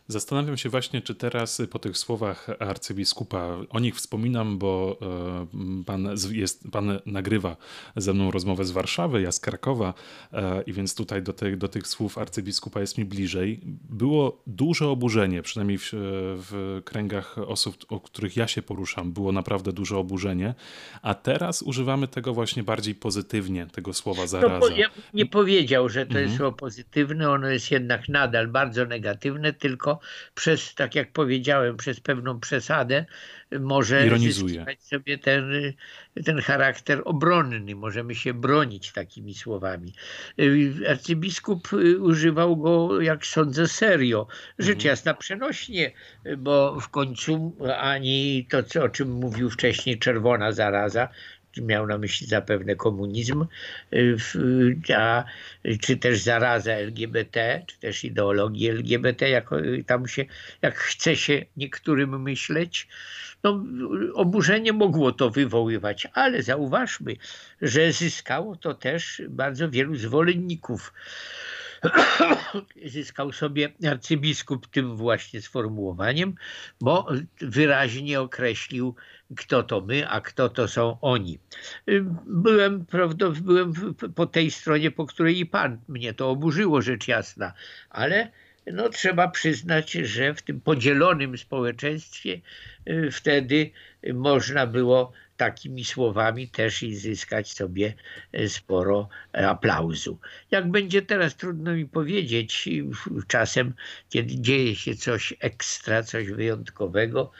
[0.09, 6.09] Zastanawiam się właśnie, czy teraz po tych słowach arcybiskupa, o nich wspominam, bo e, pan,
[6.31, 7.57] jest, pan nagrywa
[7.97, 9.95] ze mną rozmowę z Warszawy, ja z Krakowa
[10.33, 13.61] e, i więc tutaj do, te, do tych słów arcybiskupa jest mi bliżej.
[13.91, 19.73] Było duże oburzenie, przynajmniej w, w kręgach osób, o których ja się poruszam, było naprawdę
[19.73, 20.55] duże oburzenie,
[21.03, 24.59] a teraz używamy tego właśnie bardziej pozytywnie, tego słowa zaraza.
[24.59, 26.39] No, ja nie powiedział, że to jest mhm.
[26.39, 29.94] słowo pozytywne, ono jest jednak nadal bardzo negatywne, tylko
[30.35, 33.05] przez, tak jak powiedziałem, przez pewną przesadę
[33.61, 34.67] może Ironizuje.
[34.79, 35.53] sobie ten,
[36.25, 37.75] ten charakter obronny.
[37.75, 39.93] Możemy się bronić takimi słowami.
[40.89, 41.69] Arcybiskup
[42.01, 44.27] używał go, jak sądzę, serio.
[44.59, 44.89] Rzecz mhm.
[44.89, 45.93] jasna przenośnie,
[46.39, 51.09] bo w końcu ani to, co, o czym mówił wcześniej czerwona zaraza,
[51.63, 53.47] miał na myśli zapewne komunizm,
[53.93, 54.17] y,
[54.97, 55.25] a,
[55.81, 59.51] czy też zaraza LGBT, czy też ideologii LGBT, jak,
[59.87, 60.25] tam się,
[60.63, 62.89] jak chce się niektórym myśleć.
[63.43, 63.65] No,
[64.15, 67.17] oburzenie mogło to wywoływać, ale zauważmy,
[67.63, 70.93] że zyskało to też bardzo wielu zwolenników
[72.95, 76.35] zyskał sobie arcybiskup tym właśnie sformułowaniem,
[76.81, 77.09] bo
[77.41, 78.95] wyraźnie określił,
[79.35, 81.39] kto to my, a kto to są oni.
[82.27, 83.73] Byłem, prawda, byłem
[84.15, 87.53] po tej stronie, po której i pan mnie to oburzyło, rzecz jasna,
[87.91, 88.31] ale
[88.67, 92.41] no, trzeba przyznać, że w tym podzielonym społeczeństwie
[92.89, 93.71] y, wtedy
[94.13, 97.95] można było takimi słowami też i zyskać sobie
[98.33, 100.19] e, sporo aplauzu.
[100.51, 102.69] Jak będzie teraz, trudno mi powiedzieć,
[103.27, 103.75] czasem,
[104.09, 107.33] kiedy dzieje się coś ekstra, coś wyjątkowego,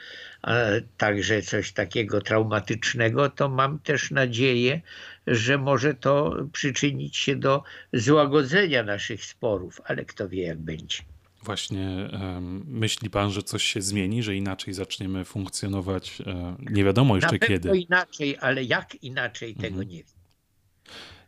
[0.97, 4.81] także coś takiego traumatycznego, to mam też nadzieję,
[5.27, 10.97] że może to przyczynić się do złagodzenia naszych sporów, ale kto wie, jak będzie.
[11.43, 12.09] Właśnie
[12.65, 16.21] myśli pan, że coś się zmieni, że inaczej zaczniemy funkcjonować?
[16.21, 17.77] E, nie wiadomo jeszcze Na kiedy.
[17.77, 19.87] inaczej, ale jak inaczej, tego mhm.
[19.87, 20.13] nie wiem.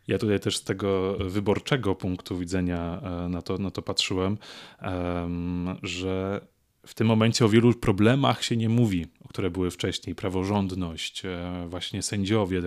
[0.08, 4.38] Ja tutaj też z tego wyborczego punktu widzenia e, na to, na to patrzyłem,
[5.82, 6.40] że
[6.88, 10.14] w tym momencie o wielu problemach się nie mówi, które były wcześniej.
[10.14, 12.62] Praworządność, e, właśnie sędziowie.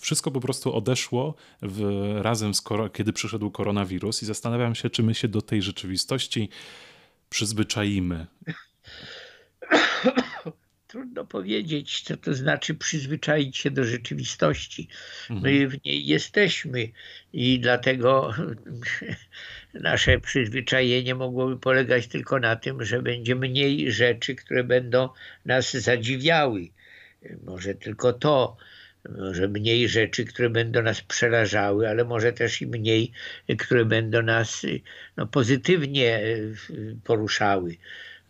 [0.00, 1.80] Wszystko po prostu odeszło w,
[2.22, 6.48] razem z, kiedy przyszedł koronawirus i zastanawiam się, czy my się do tej rzeczywistości
[7.28, 8.26] przyzwyczaimy?
[10.90, 14.88] Trudno powiedzieć, co to znaczy przyzwyczaić się do rzeczywistości.
[15.30, 15.68] My mhm.
[15.68, 16.88] w niej jesteśmy
[17.32, 18.34] i dlatego
[19.74, 25.08] nasze przyzwyczajenie mogłoby polegać tylko na tym, że będzie mniej rzeczy, które będą
[25.44, 26.68] nas zadziwiały.
[27.44, 28.56] Może tylko to
[29.08, 33.12] może mniej rzeczy, które będą nas przerażały, ale może też i mniej,
[33.58, 34.66] które będą nas
[35.16, 36.22] no, pozytywnie e,
[37.04, 37.76] poruszały.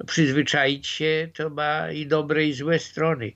[0.01, 3.33] No, przyzwyczaić się to ma i dobre, i złe strony.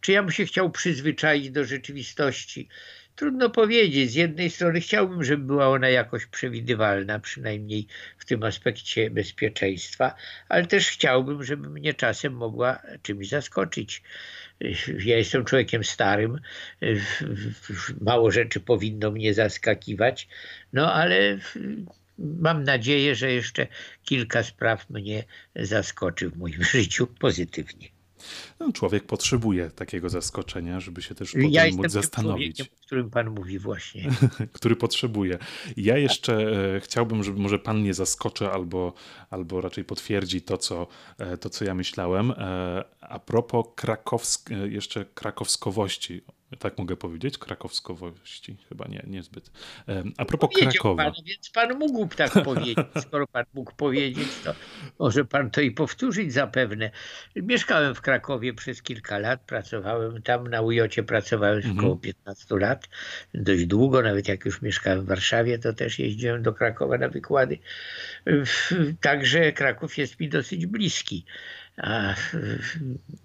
[0.00, 2.68] Czy ja bym się chciał przyzwyczaić do rzeczywistości?
[3.16, 4.10] Trudno powiedzieć.
[4.10, 7.86] Z jednej strony chciałbym, żeby była ona jakoś przewidywalna, przynajmniej
[8.18, 10.14] w tym aspekcie bezpieczeństwa,
[10.48, 14.02] ale też chciałbym, żeby mnie czasem mogła czymś zaskoczyć.
[15.04, 16.40] Ja jestem człowiekiem starym,
[18.00, 20.28] mało rzeczy powinno mnie zaskakiwać,
[20.72, 21.38] no ale
[22.18, 23.66] mam nadzieję, że jeszcze
[24.04, 25.24] kilka spraw mnie
[25.56, 27.88] zaskoczy w moim życiu pozytywnie.
[28.60, 32.60] No, człowiek potrzebuje takiego zaskoczenia, żeby się też potem ja mógł zastanowić.
[32.60, 34.10] o którym pan mówi właśnie.
[34.52, 35.38] Który potrzebuje.
[35.76, 36.34] Ja jeszcze
[36.76, 38.92] e, chciałbym, żeby może pan mnie zaskoczy albo,
[39.30, 40.86] albo raczej potwierdzi to co,
[41.18, 42.30] e, to, co ja myślałem.
[42.30, 46.22] E, a propos krakowsk jeszcze krakowskowości
[46.56, 47.38] tak mogę powiedzieć?
[47.38, 48.56] Krakowskowości?
[48.68, 49.50] Chyba nie, niezbyt.
[50.16, 51.04] A propos Krakowa.
[51.04, 52.86] Pan, więc pan mógł tak powiedzieć.
[53.00, 54.54] Skoro pan mógł powiedzieć, to
[54.98, 56.90] może pan to i powtórzyć zapewne.
[57.36, 61.78] Mieszkałem w Krakowie przez kilka lat, pracowałem tam, na Ujocie pracowałem mhm.
[61.78, 62.88] około 15 lat,
[63.34, 67.58] dość długo, nawet jak już mieszkałem w Warszawie, to też jeździłem do Krakowa na wykłady.
[69.00, 71.24] Także Kraków jest mi dosyć bliski.
[71.78, 72.14] A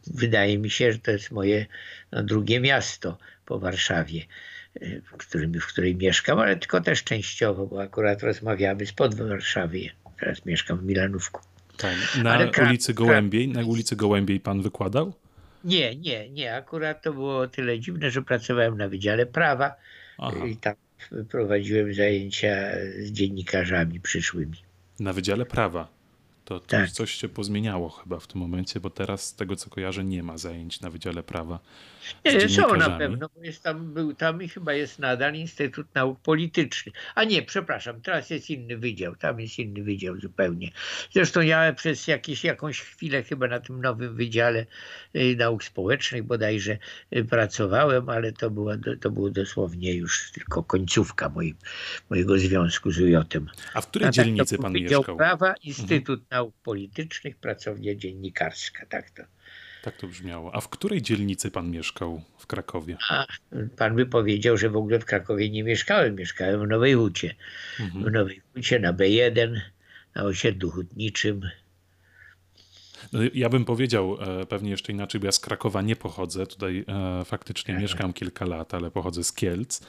[0.08, 1.66] wydaje mi się, że to jest moje
[2.12, 4.22] no, drugie miasto po Warszawie,
[4.82, 9.80] w, którym, w której mieszkam, ale tylko też częściowo, bo akurat rozmawiamy spod Warszawy.
[10.20, 11.42] Teraz mieszkam w Milanówku.
[11.78, 11.96] Tak.
[12.24, 15.14] Na ulicy Gołębiej, na ulicy Gołębiej pan wykładał?
[15.64, 16.56] Nie, nie, nie.
[16.56, 19.76] Akurat to było tyle dziwne, że pracowałem na Wydziale Prawa
[20.18, 20.46] Aha.
[20.46, 20.74] i tam
[21.30, 22.56] prowadziłem zajęcia
[23.00, 24.58] z dziennikarzami przyszłymi.
[25.00, 26.03] Na Wydziale Prawa?
[26.46, 26.90] To, to tak.
[26.90, 30.38] coś się pozmieniało chyba w tym momencie, bo teraz z tego co kojarzę nie ma
[30.38, 31.60] zajęć na Wydziale Prawa.
[32.26, 36.20] Nie, są na pewno, bo jest tam, był tam i chyba jest nadal Instytut Nauk
[36.20, 36.96] Politycznych.
[37.16, 40.72] A nie, przepraszam, teraz jest inny wydział, tam jest inny wydział zupełnie.
[41.12, 44.66] Zresztą ja przez jakieś, jakąś chwilę chyba na tym nowym Wydziale
[45.16, 46.78] y, Nauk Społecznych bodajże
[47.16, 51.56] y, pracowałem, ale to, była, to było dosłownie już tylko końcówka mojej,
[52.10, 53.48] mojego związku z UJ-em.
[53.74, 55.18] A w której A tak, dzielnicy pan Wydział mieszkał?
[55.18, 56.33] Prawa, Instytut mhm.
[56.34, 59.24] Nauk Politycznych, pracownia dziennikarska, tak to.
[59.84, 60.56] Tak to brzmiało.
[60.56, 62.98] A w której dzielnicy pan mieszkał w Krakowie?
[63.10, 63.26] A,
[63.78, 66.16] pan by powiedział, że w ogóle w Krakowie nie mieszkałem.
[66.16, 67.36] Mieszkałem w Nowej Hucie.
[67.80, 68.06] Mhm.
[68.06, 69.60] W Nowej Hucie na B1,
[70.16, 71.42] na osiedlu hutniczym.
[73.14, 76.48] No, ja bym powiedział e, pewnie jeszcze inaczej, bo ja z Krakowa nie pochodzę.
[76.48, 79.82] Tutaj e, faktycznie mieszkam kilka lat, ale pochodzę z Kielc.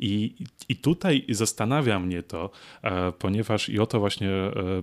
[0.00, 0.34] I,
[0.68, 2.50] i tutaj zastanawia mnie to,
[2.82, 4.30] e, ponieważ i o to właśnie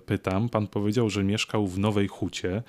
[0.05, 0.49] pytam.
[0.49, 2.63] Pan powiedział, że mieszkał w Nowej Hucie.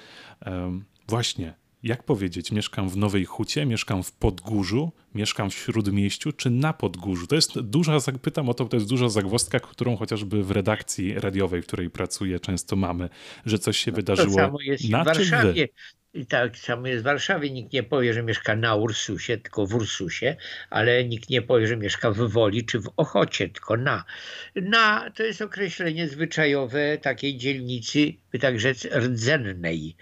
[1.08, 6.72] Właśnie, jak powiedzieć, mieszkam w Nowej Hucie, mieszkam w Podgórzu, mieszkam w Śródmieściu czy na
[6.72, 7.26] Podgórzu?
[7.26, 11.62] To jest duża, pytam o to, to jest duża zagwozdka, którą chociażby w redakcji radiowej,
[11.62, 13.08] w której pracuję, często mamy,
[13.46, 14.36] że coś się no, wydarzyło.
[14.36, 15.68] To samo jest na w Warszawie.
[16.14, 17.50] I tak samo jest w Warszawie.
[17.50, 20.36] Nikt nie powie, że mieszka na Ursusie, tylko w Ursusie,
[20.70, 24.04] ale nikt nie powie, że mieszka w Woli czy w Ochocie, tylko na.
[24.54, 29.96] Na to jest określenie zwyczajowe takiej dzielnicy, by tak rzec, rdzennej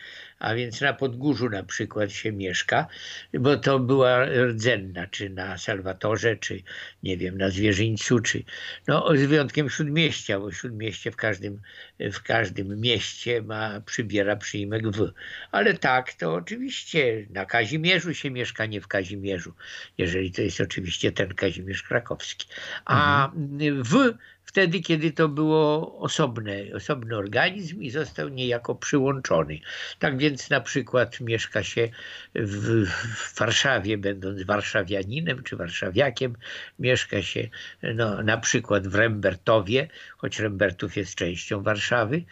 [0.44, 2.86] a więc na Podgórzu na przykład się mieszka,
[3.34, 6.62] bo to była rdzenna, czy na Salwatorze, czy
[7.02, 8.44] nie wiem, na Zwierzyńcu, czy
[8.88, 11.60] no z wyjątkiem Śródmieścia, bo Śródmieście w każdym,
[12.00, 15.12] w każdym mieście ma, przybiera przyjmek w.
[15.50, 19.54] Ale tak, to oczywiście na Kazimierzu się mieszka, nie w Kazimierzu,
[19.98, 22.46] jeżeli to jest oczywiście ten Kazimierz Krakowski.
[22.84, 23.82] A mhm.
[23.82, 24.14] w
[24.44, 29.58] wtedy, kiedy to było osobne, osobny organizm i został niejako przyłączony.
[29.98, 31.88] Tak więc na przykład mieszka się
[32.34, 36.36] w, w Warszawie, będąc warszawianinem czy warszawiakiem,
[36.78, 37.48] mieszka się
[37.82, 42.22] no, na przykład w Rembertowie, choć Rembertów jest częścią Warszawy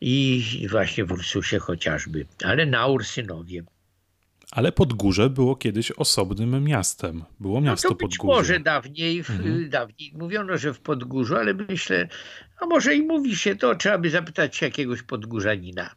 [0.00, 3.62] i właśnie w Ursusie chociażby, ale na Ursynowie.
[4.52, 7.24] Ale Podgórze było kiedyś osobnym miastem.
[7.40, 8.38] Było miasto no to być Podgórze.
[8.38, 9.70] może dawniej, mhm.
[9.70, 12.08] dawniej mówiono, że w Podgórzu, ale myślę,
[12.60, 15.90] a może i mówi się to, trzeba by zapytać jakiegoś Podgórzanina.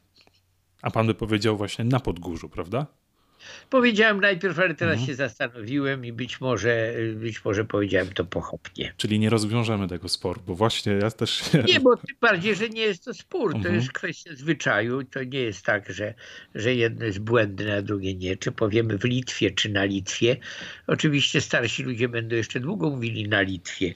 [0.81, 2.85] A pan by powiedział właśnie na Podgórzu, prawda?
[3.69, 5.07] Powiedziałem najpierw, ale teraz mhm.
[5.07, 8.93] się zastanowiłem i być może, być może powiedziałem to pochopnie.
[8.97, 11.43] Czyli nie rozwiążemy tego sporu, bo właśnie ja też...
[11.67, 13.75] Nie, bo tym bardziej, że nie jest to spór, to mhm.
[13.75, 15.03] jest kwestia zwyczaju.
[15.03, 16.13] To nie jest tak, że,
[16.55, 18.37] że jedno jest błędne, a drugie nie.
[18.37, 20.37] Czy powiemy w Litwie, czy na Litwie.
[20.87, 23.93] Oczywiście starsi ludzie będą jeszcze długo mówili na Litwie,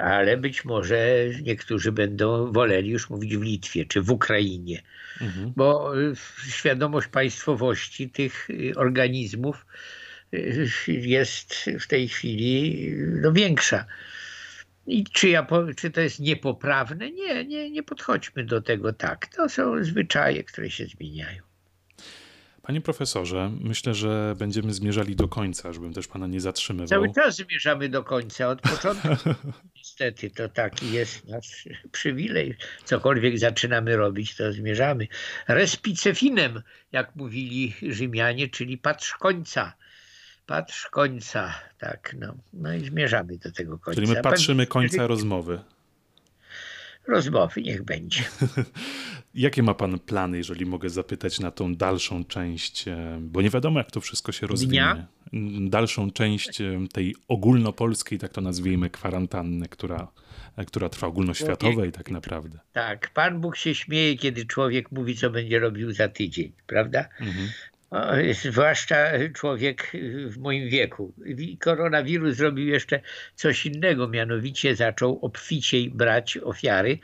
[0.00, 0.98] ale być może
[1.42, 4.82] niektórzy będą woleli już mówić w Litwie, czy w Ukrainie.
[5.20, 5.52] Mhm.
[5.56, 6.12] Bo y,
[6.48, 9.66] świadomość państwowości tych y, organizmów
[10.34, 12.86] y, jest w tej chwili
[13.22, 13.84] no, większa.
[14.86, 15.46] I czy, ja,
[15.76, 17.10] czy to jest niepoprawne?
[17.10, 19.26] Nie, nie, nie podchodźmy do tego tak.
[19.26, 21.47] To są zwyczaje, które się zmieniają.
[22.68, 26.88] Panie profesorze, myślę, że będziemy zmierzali do końca, żebym też pana nie zatrzymywał.
[26.88, 29.08] Cały czas zmierzamy do końca, od początku.
[29.76, 32.56] Niestety to taki jest nasz przywilej.
[32.84, 35.06] Cokolwiek zaczynamy robić, to zmierzamy.
[35.48, 36.62] Respicefinem,
[36.92, 39.72] jak mówili Rzymianie, czyli patrz końca.
[40.46, 42.34] Patrz końca, tak, no.
[42.52, 44.00] No i zmierzamy do tego końca.
[44.00, 45.60] Czyli my patrzymy końca rozmowy
[47.08, 48.24] rozmowy niech będzie.
[49.38, 53.78] Jakie ma pan plany, jeżeli mogę zapytać na tą dalszą część, e, bo nie wiadomo
[53.78, 54.72] jak to wszystko się rozwinie.
[54.72, 55.06] Dnia?
[55.68, 60.08] Dalszą część e, tej ogólnopolskiej, tak to nazwijmy, kwarantanny, która,
[60.56, 62.58] e, która trwa ogólnoświatowej tak naprawdę.
[62.72, 67.08] Tak, Pan Bóg się śmieje, kiedy człowiek mówi, co będzie robił za tydzień, prawda?
[67.20, 67.48] Mhm
[68.32, 68.96] zwłaszcza
[69.34, 69.92] człowiek
[70.26, 71.14] w moim wieku.
[71.60, 73.00] Koronawirus zrobił jeszcze
[73.34, 76.98] coś innego, mianowicie zaczął obficiej brać ofiary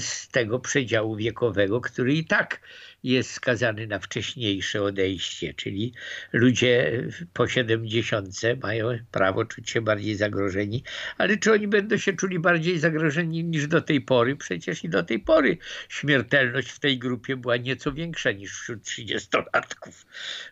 [0.00, 2.60] z tego przedziału wiekowego, który i tak
[3.04, 5.92] jest skazany na wcześniejsze odejście, czyli
[6.32, 7.02] ludzie
[7.32, 8.28] po 70
[8.62, 10.82] mają prawo czuć się bardziej zagrożeni,
[11.18, 14.36] ale czy oni będą się czuli bardziej zagrożeni niż do tej pory?
[14.36, 20.06] Przecież i do tej pory śmiertelność w tej grupie była nieco większa niż wśród 30-latków.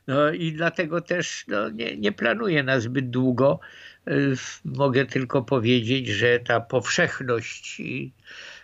[0.06, 3.60] No i dlatego też no, nie, nie planuję na zbyt długo.
[4.64, 7.82] Mogę tylko powiedzieć, że ta powszechność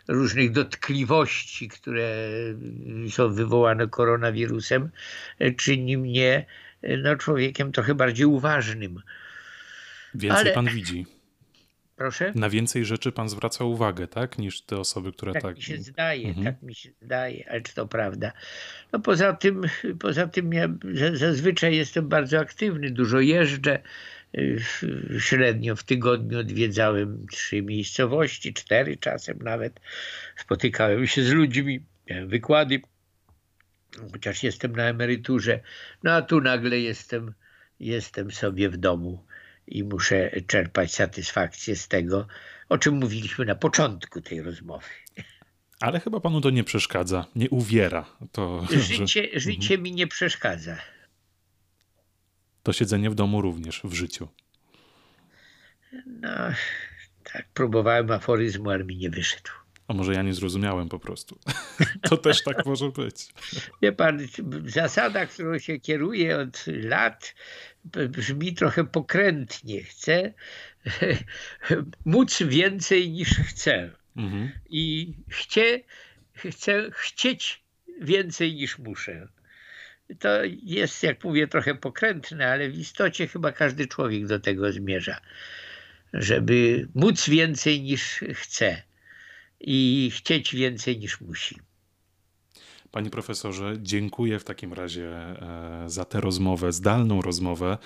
[0.09, 2.17] różnych dotkliwości, które
[3.11, 4.91] są wywołane koronawirusem,
[5.57, 6.47] czyni mnie
[7.03, 9.03] no, człowiekiem trochę bardziej uważnym.
[10.15, 10.53] Więcej Ale...
[10.53, 11.07] pan widzi.
[11.99, 12.33] Proszę?
[12.35, 14.39] Na więcej rzeczy pan zwraca uwagę, tak?
[14.39, 15.43] Niż te osoby, które tak.
[15.43, 16.45] Tak mi się zdaje, mhm.
[16.47, 18.33] tak mi się zdaje, ale czy to prawda?
[18.93, 19.63] No poza tym,
[20.01, 20.69] poza tym ja
[21.13, 23.83] zazwyczaj jestem bardzo aktywny, dużo jeżdżę
[25.19, 29.81] średnio w tygodniu odwiedzałem trzy miejscowości, cztery czasem nawet.
[30.37, 32.81] Spotykałem się z ludźmi, miałem wykłady,
[34.13, 35.61] chociaż jestem na emeryturze.
[36.03, 37.35] No a tu nagle jestem,
[37.81, 39.25] jestem sobie w domu
[39.67, 42.27] i muszę czerpać satysfakcję z tego,
[42.69, 44.87] o czym mówiliśmy na początku tej rozmowy.
[45.81, 48.07] Ale chyba panu to nie przeszkadza, nie uwiera.
[48.33, 49.41] To, życie że...
[49.41, 49.83] życie mhm.
[49.83, 50.77] mi nie przeszkadza
[52.69, 54.29] to siedzenie w domu również w życiu.
[56.07, 56.31] No,
[57.33, 59.51] tak, próbowałem aforyzmu, ale mi nie wyszedł.
[59.87, 61.39] A może ja nie zrozumiałem po prostu.
[62.09, 63.29] To też tak może być.
[63.83, 64.19] Wie pan,
[64.67, 67.35] zasada, którą się kieruje od lat,
[68.09, 69.83] brzmi trochę pokrętnie.
[69.83, 70.33] Chcę
[72.05, 73.91] móc więcej niż chcę.
[74.17, 74.51] Mhm.
[74.71, 75.81] I chcę,
[76.35, 77.63] chcę chcieć
[78.01, 79.29] więcej niż muszę.
[80.19, 80.29] To
[80.63, 85.21] jest, jak mówię, trochę pokrętne, ale w istocie chyba każdy człowiek do tego zmierza,
[86.13, 88.83] żeby móc więcej niż chce
[89.61, 91.59] i chcieć więcej niż musi.
[92.91, 97.79] Panie profesorze, dziękuję w takim razie e, za tę rozmowę, zdalną rozmowę.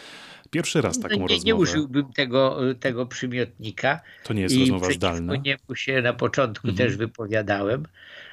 [0.50, 1.44] Pierwszy raz taką no, nie, rozmowę.
[1.46, 4.00] Nie użyłbym tego, tego przymiotnika.
[4.24, 5.36] To nie jest rozmowa zdalna.
[5.36, 6.88] niemu się na początku mhm.
[6.88, 7.86] też wypowiadałem,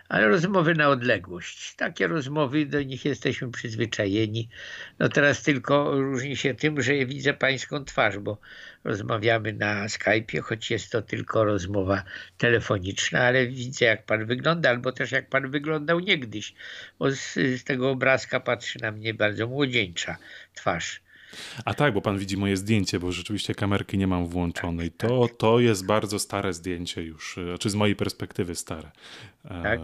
[0.10, 1.76] ale rozmowy na odległość.
[1.76, 4.50] Takie rozmowy, do nich jesteśmy przyzwyczajeni.
[5.00, 8.38] No teraz tylko różni się tym, że widzę pańską twarz, bo
[8.84, 12.04] rozmawiamy na Skype'ie, choć jest to tylko rozmowa
[12.38, 16.54] telefoniczna, ale widzę jak pan wygląda, albo też jak pan wyglądał niegdyś,
[17.00, 20.18] bo z, z tego obrazka patrzy na mnie bardzo młodzieńcza
[20.54, 21.02] twarz.
[21.66, 24.92] A tak, bo pan widzi moje zdjęcie, bo rzeczywiście kamerki nie mam włączonej.
[24.92, 28.92] To, to jest bardzo stare zdjęcie już, e, znaczy z mojej perspektywy stare.
[29.46, 29.80] E, tak?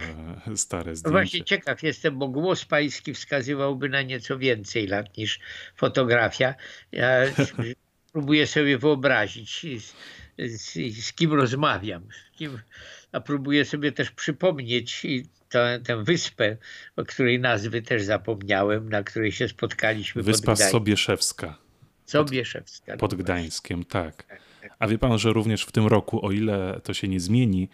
[0.48, 1.12] E, stare no zdjęcie.
[1.12, 5.40] Właśnie ciekaw jestem, bo głos pański wskazywałby na nieco więcej lat niż
[5.76, 6.56] fotografia.
[6.92, 7.10] Ja
[8.14, 9.94] próbuję sobie wyobrazić, z,
[10.62, 10.74] z,
[11.06, 12.60] z kim rozmawiam, z kim,
[13.12, 15.06] a próbuję sobie też przypomnieć
[15.56, 16.58] tę, tę wyspę,
[16.96, 20.24] o której nazwy też zapomniałem, na której się spotkaliśmy.
[20.24, 21.58] Wyspa Sobieszewska.
[22.06, 22.98] Sobieszewska.
[22.98, 24.24] Pod, pod Gdańskiem, tak.
[24.24, 24.72] tak, tak.
[24.80, 27.70] A wie pan, że również w tym roku, o ile to się nie zmieni,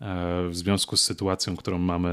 [0.00, 2.08] e, w związku z sytuacją, którą mamy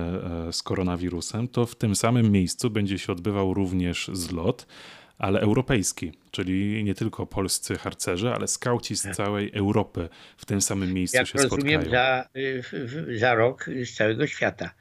[0.48, 4.68] e, z koronawirusem, to w tym samym miejscu będzie się odbywał również zlot,
[5.18, 9.16] ale europejski, czyli nie tylko polscy harcerze, ale skauci z tak.
[9.16, 11.92] całej Europy w tym samym miejscu Jak się rozumiem, spotkają.
[11.92, 14.72] Za, za rok z całego świata.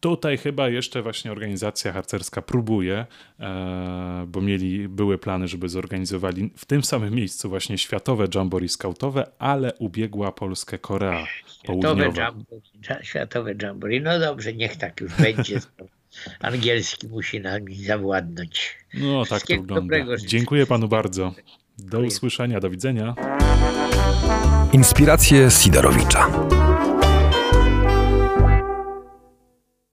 [0.00, 3.06] Tutaj chyba jeszcze właśnie organizacja harcerska próbuje,
[3.40, 9.26] e, bo mieli, były plany, żeby zorganizowali w tym samym miejscu właśnie światowe jamboree skautowe,
[9.38, 12.22] ale ubiegła Polskę Korea światowe Południowa.
[12.22, 12.62] Jamboree,
[13.02, 15.60] światowe jamboree, no dobrze, niech tak już będzie.
[16.40, 18.78] Angielski musi nami zawładnąć.
[18.94, 19.96] No tak to wygląda.
[20.26, 21.34] Dziękuję panu bardzo.
[21.78, 23.14] Do usłyszenia, do widzenia.
[24.72, 26.48] Inspiracje Sidorowicza.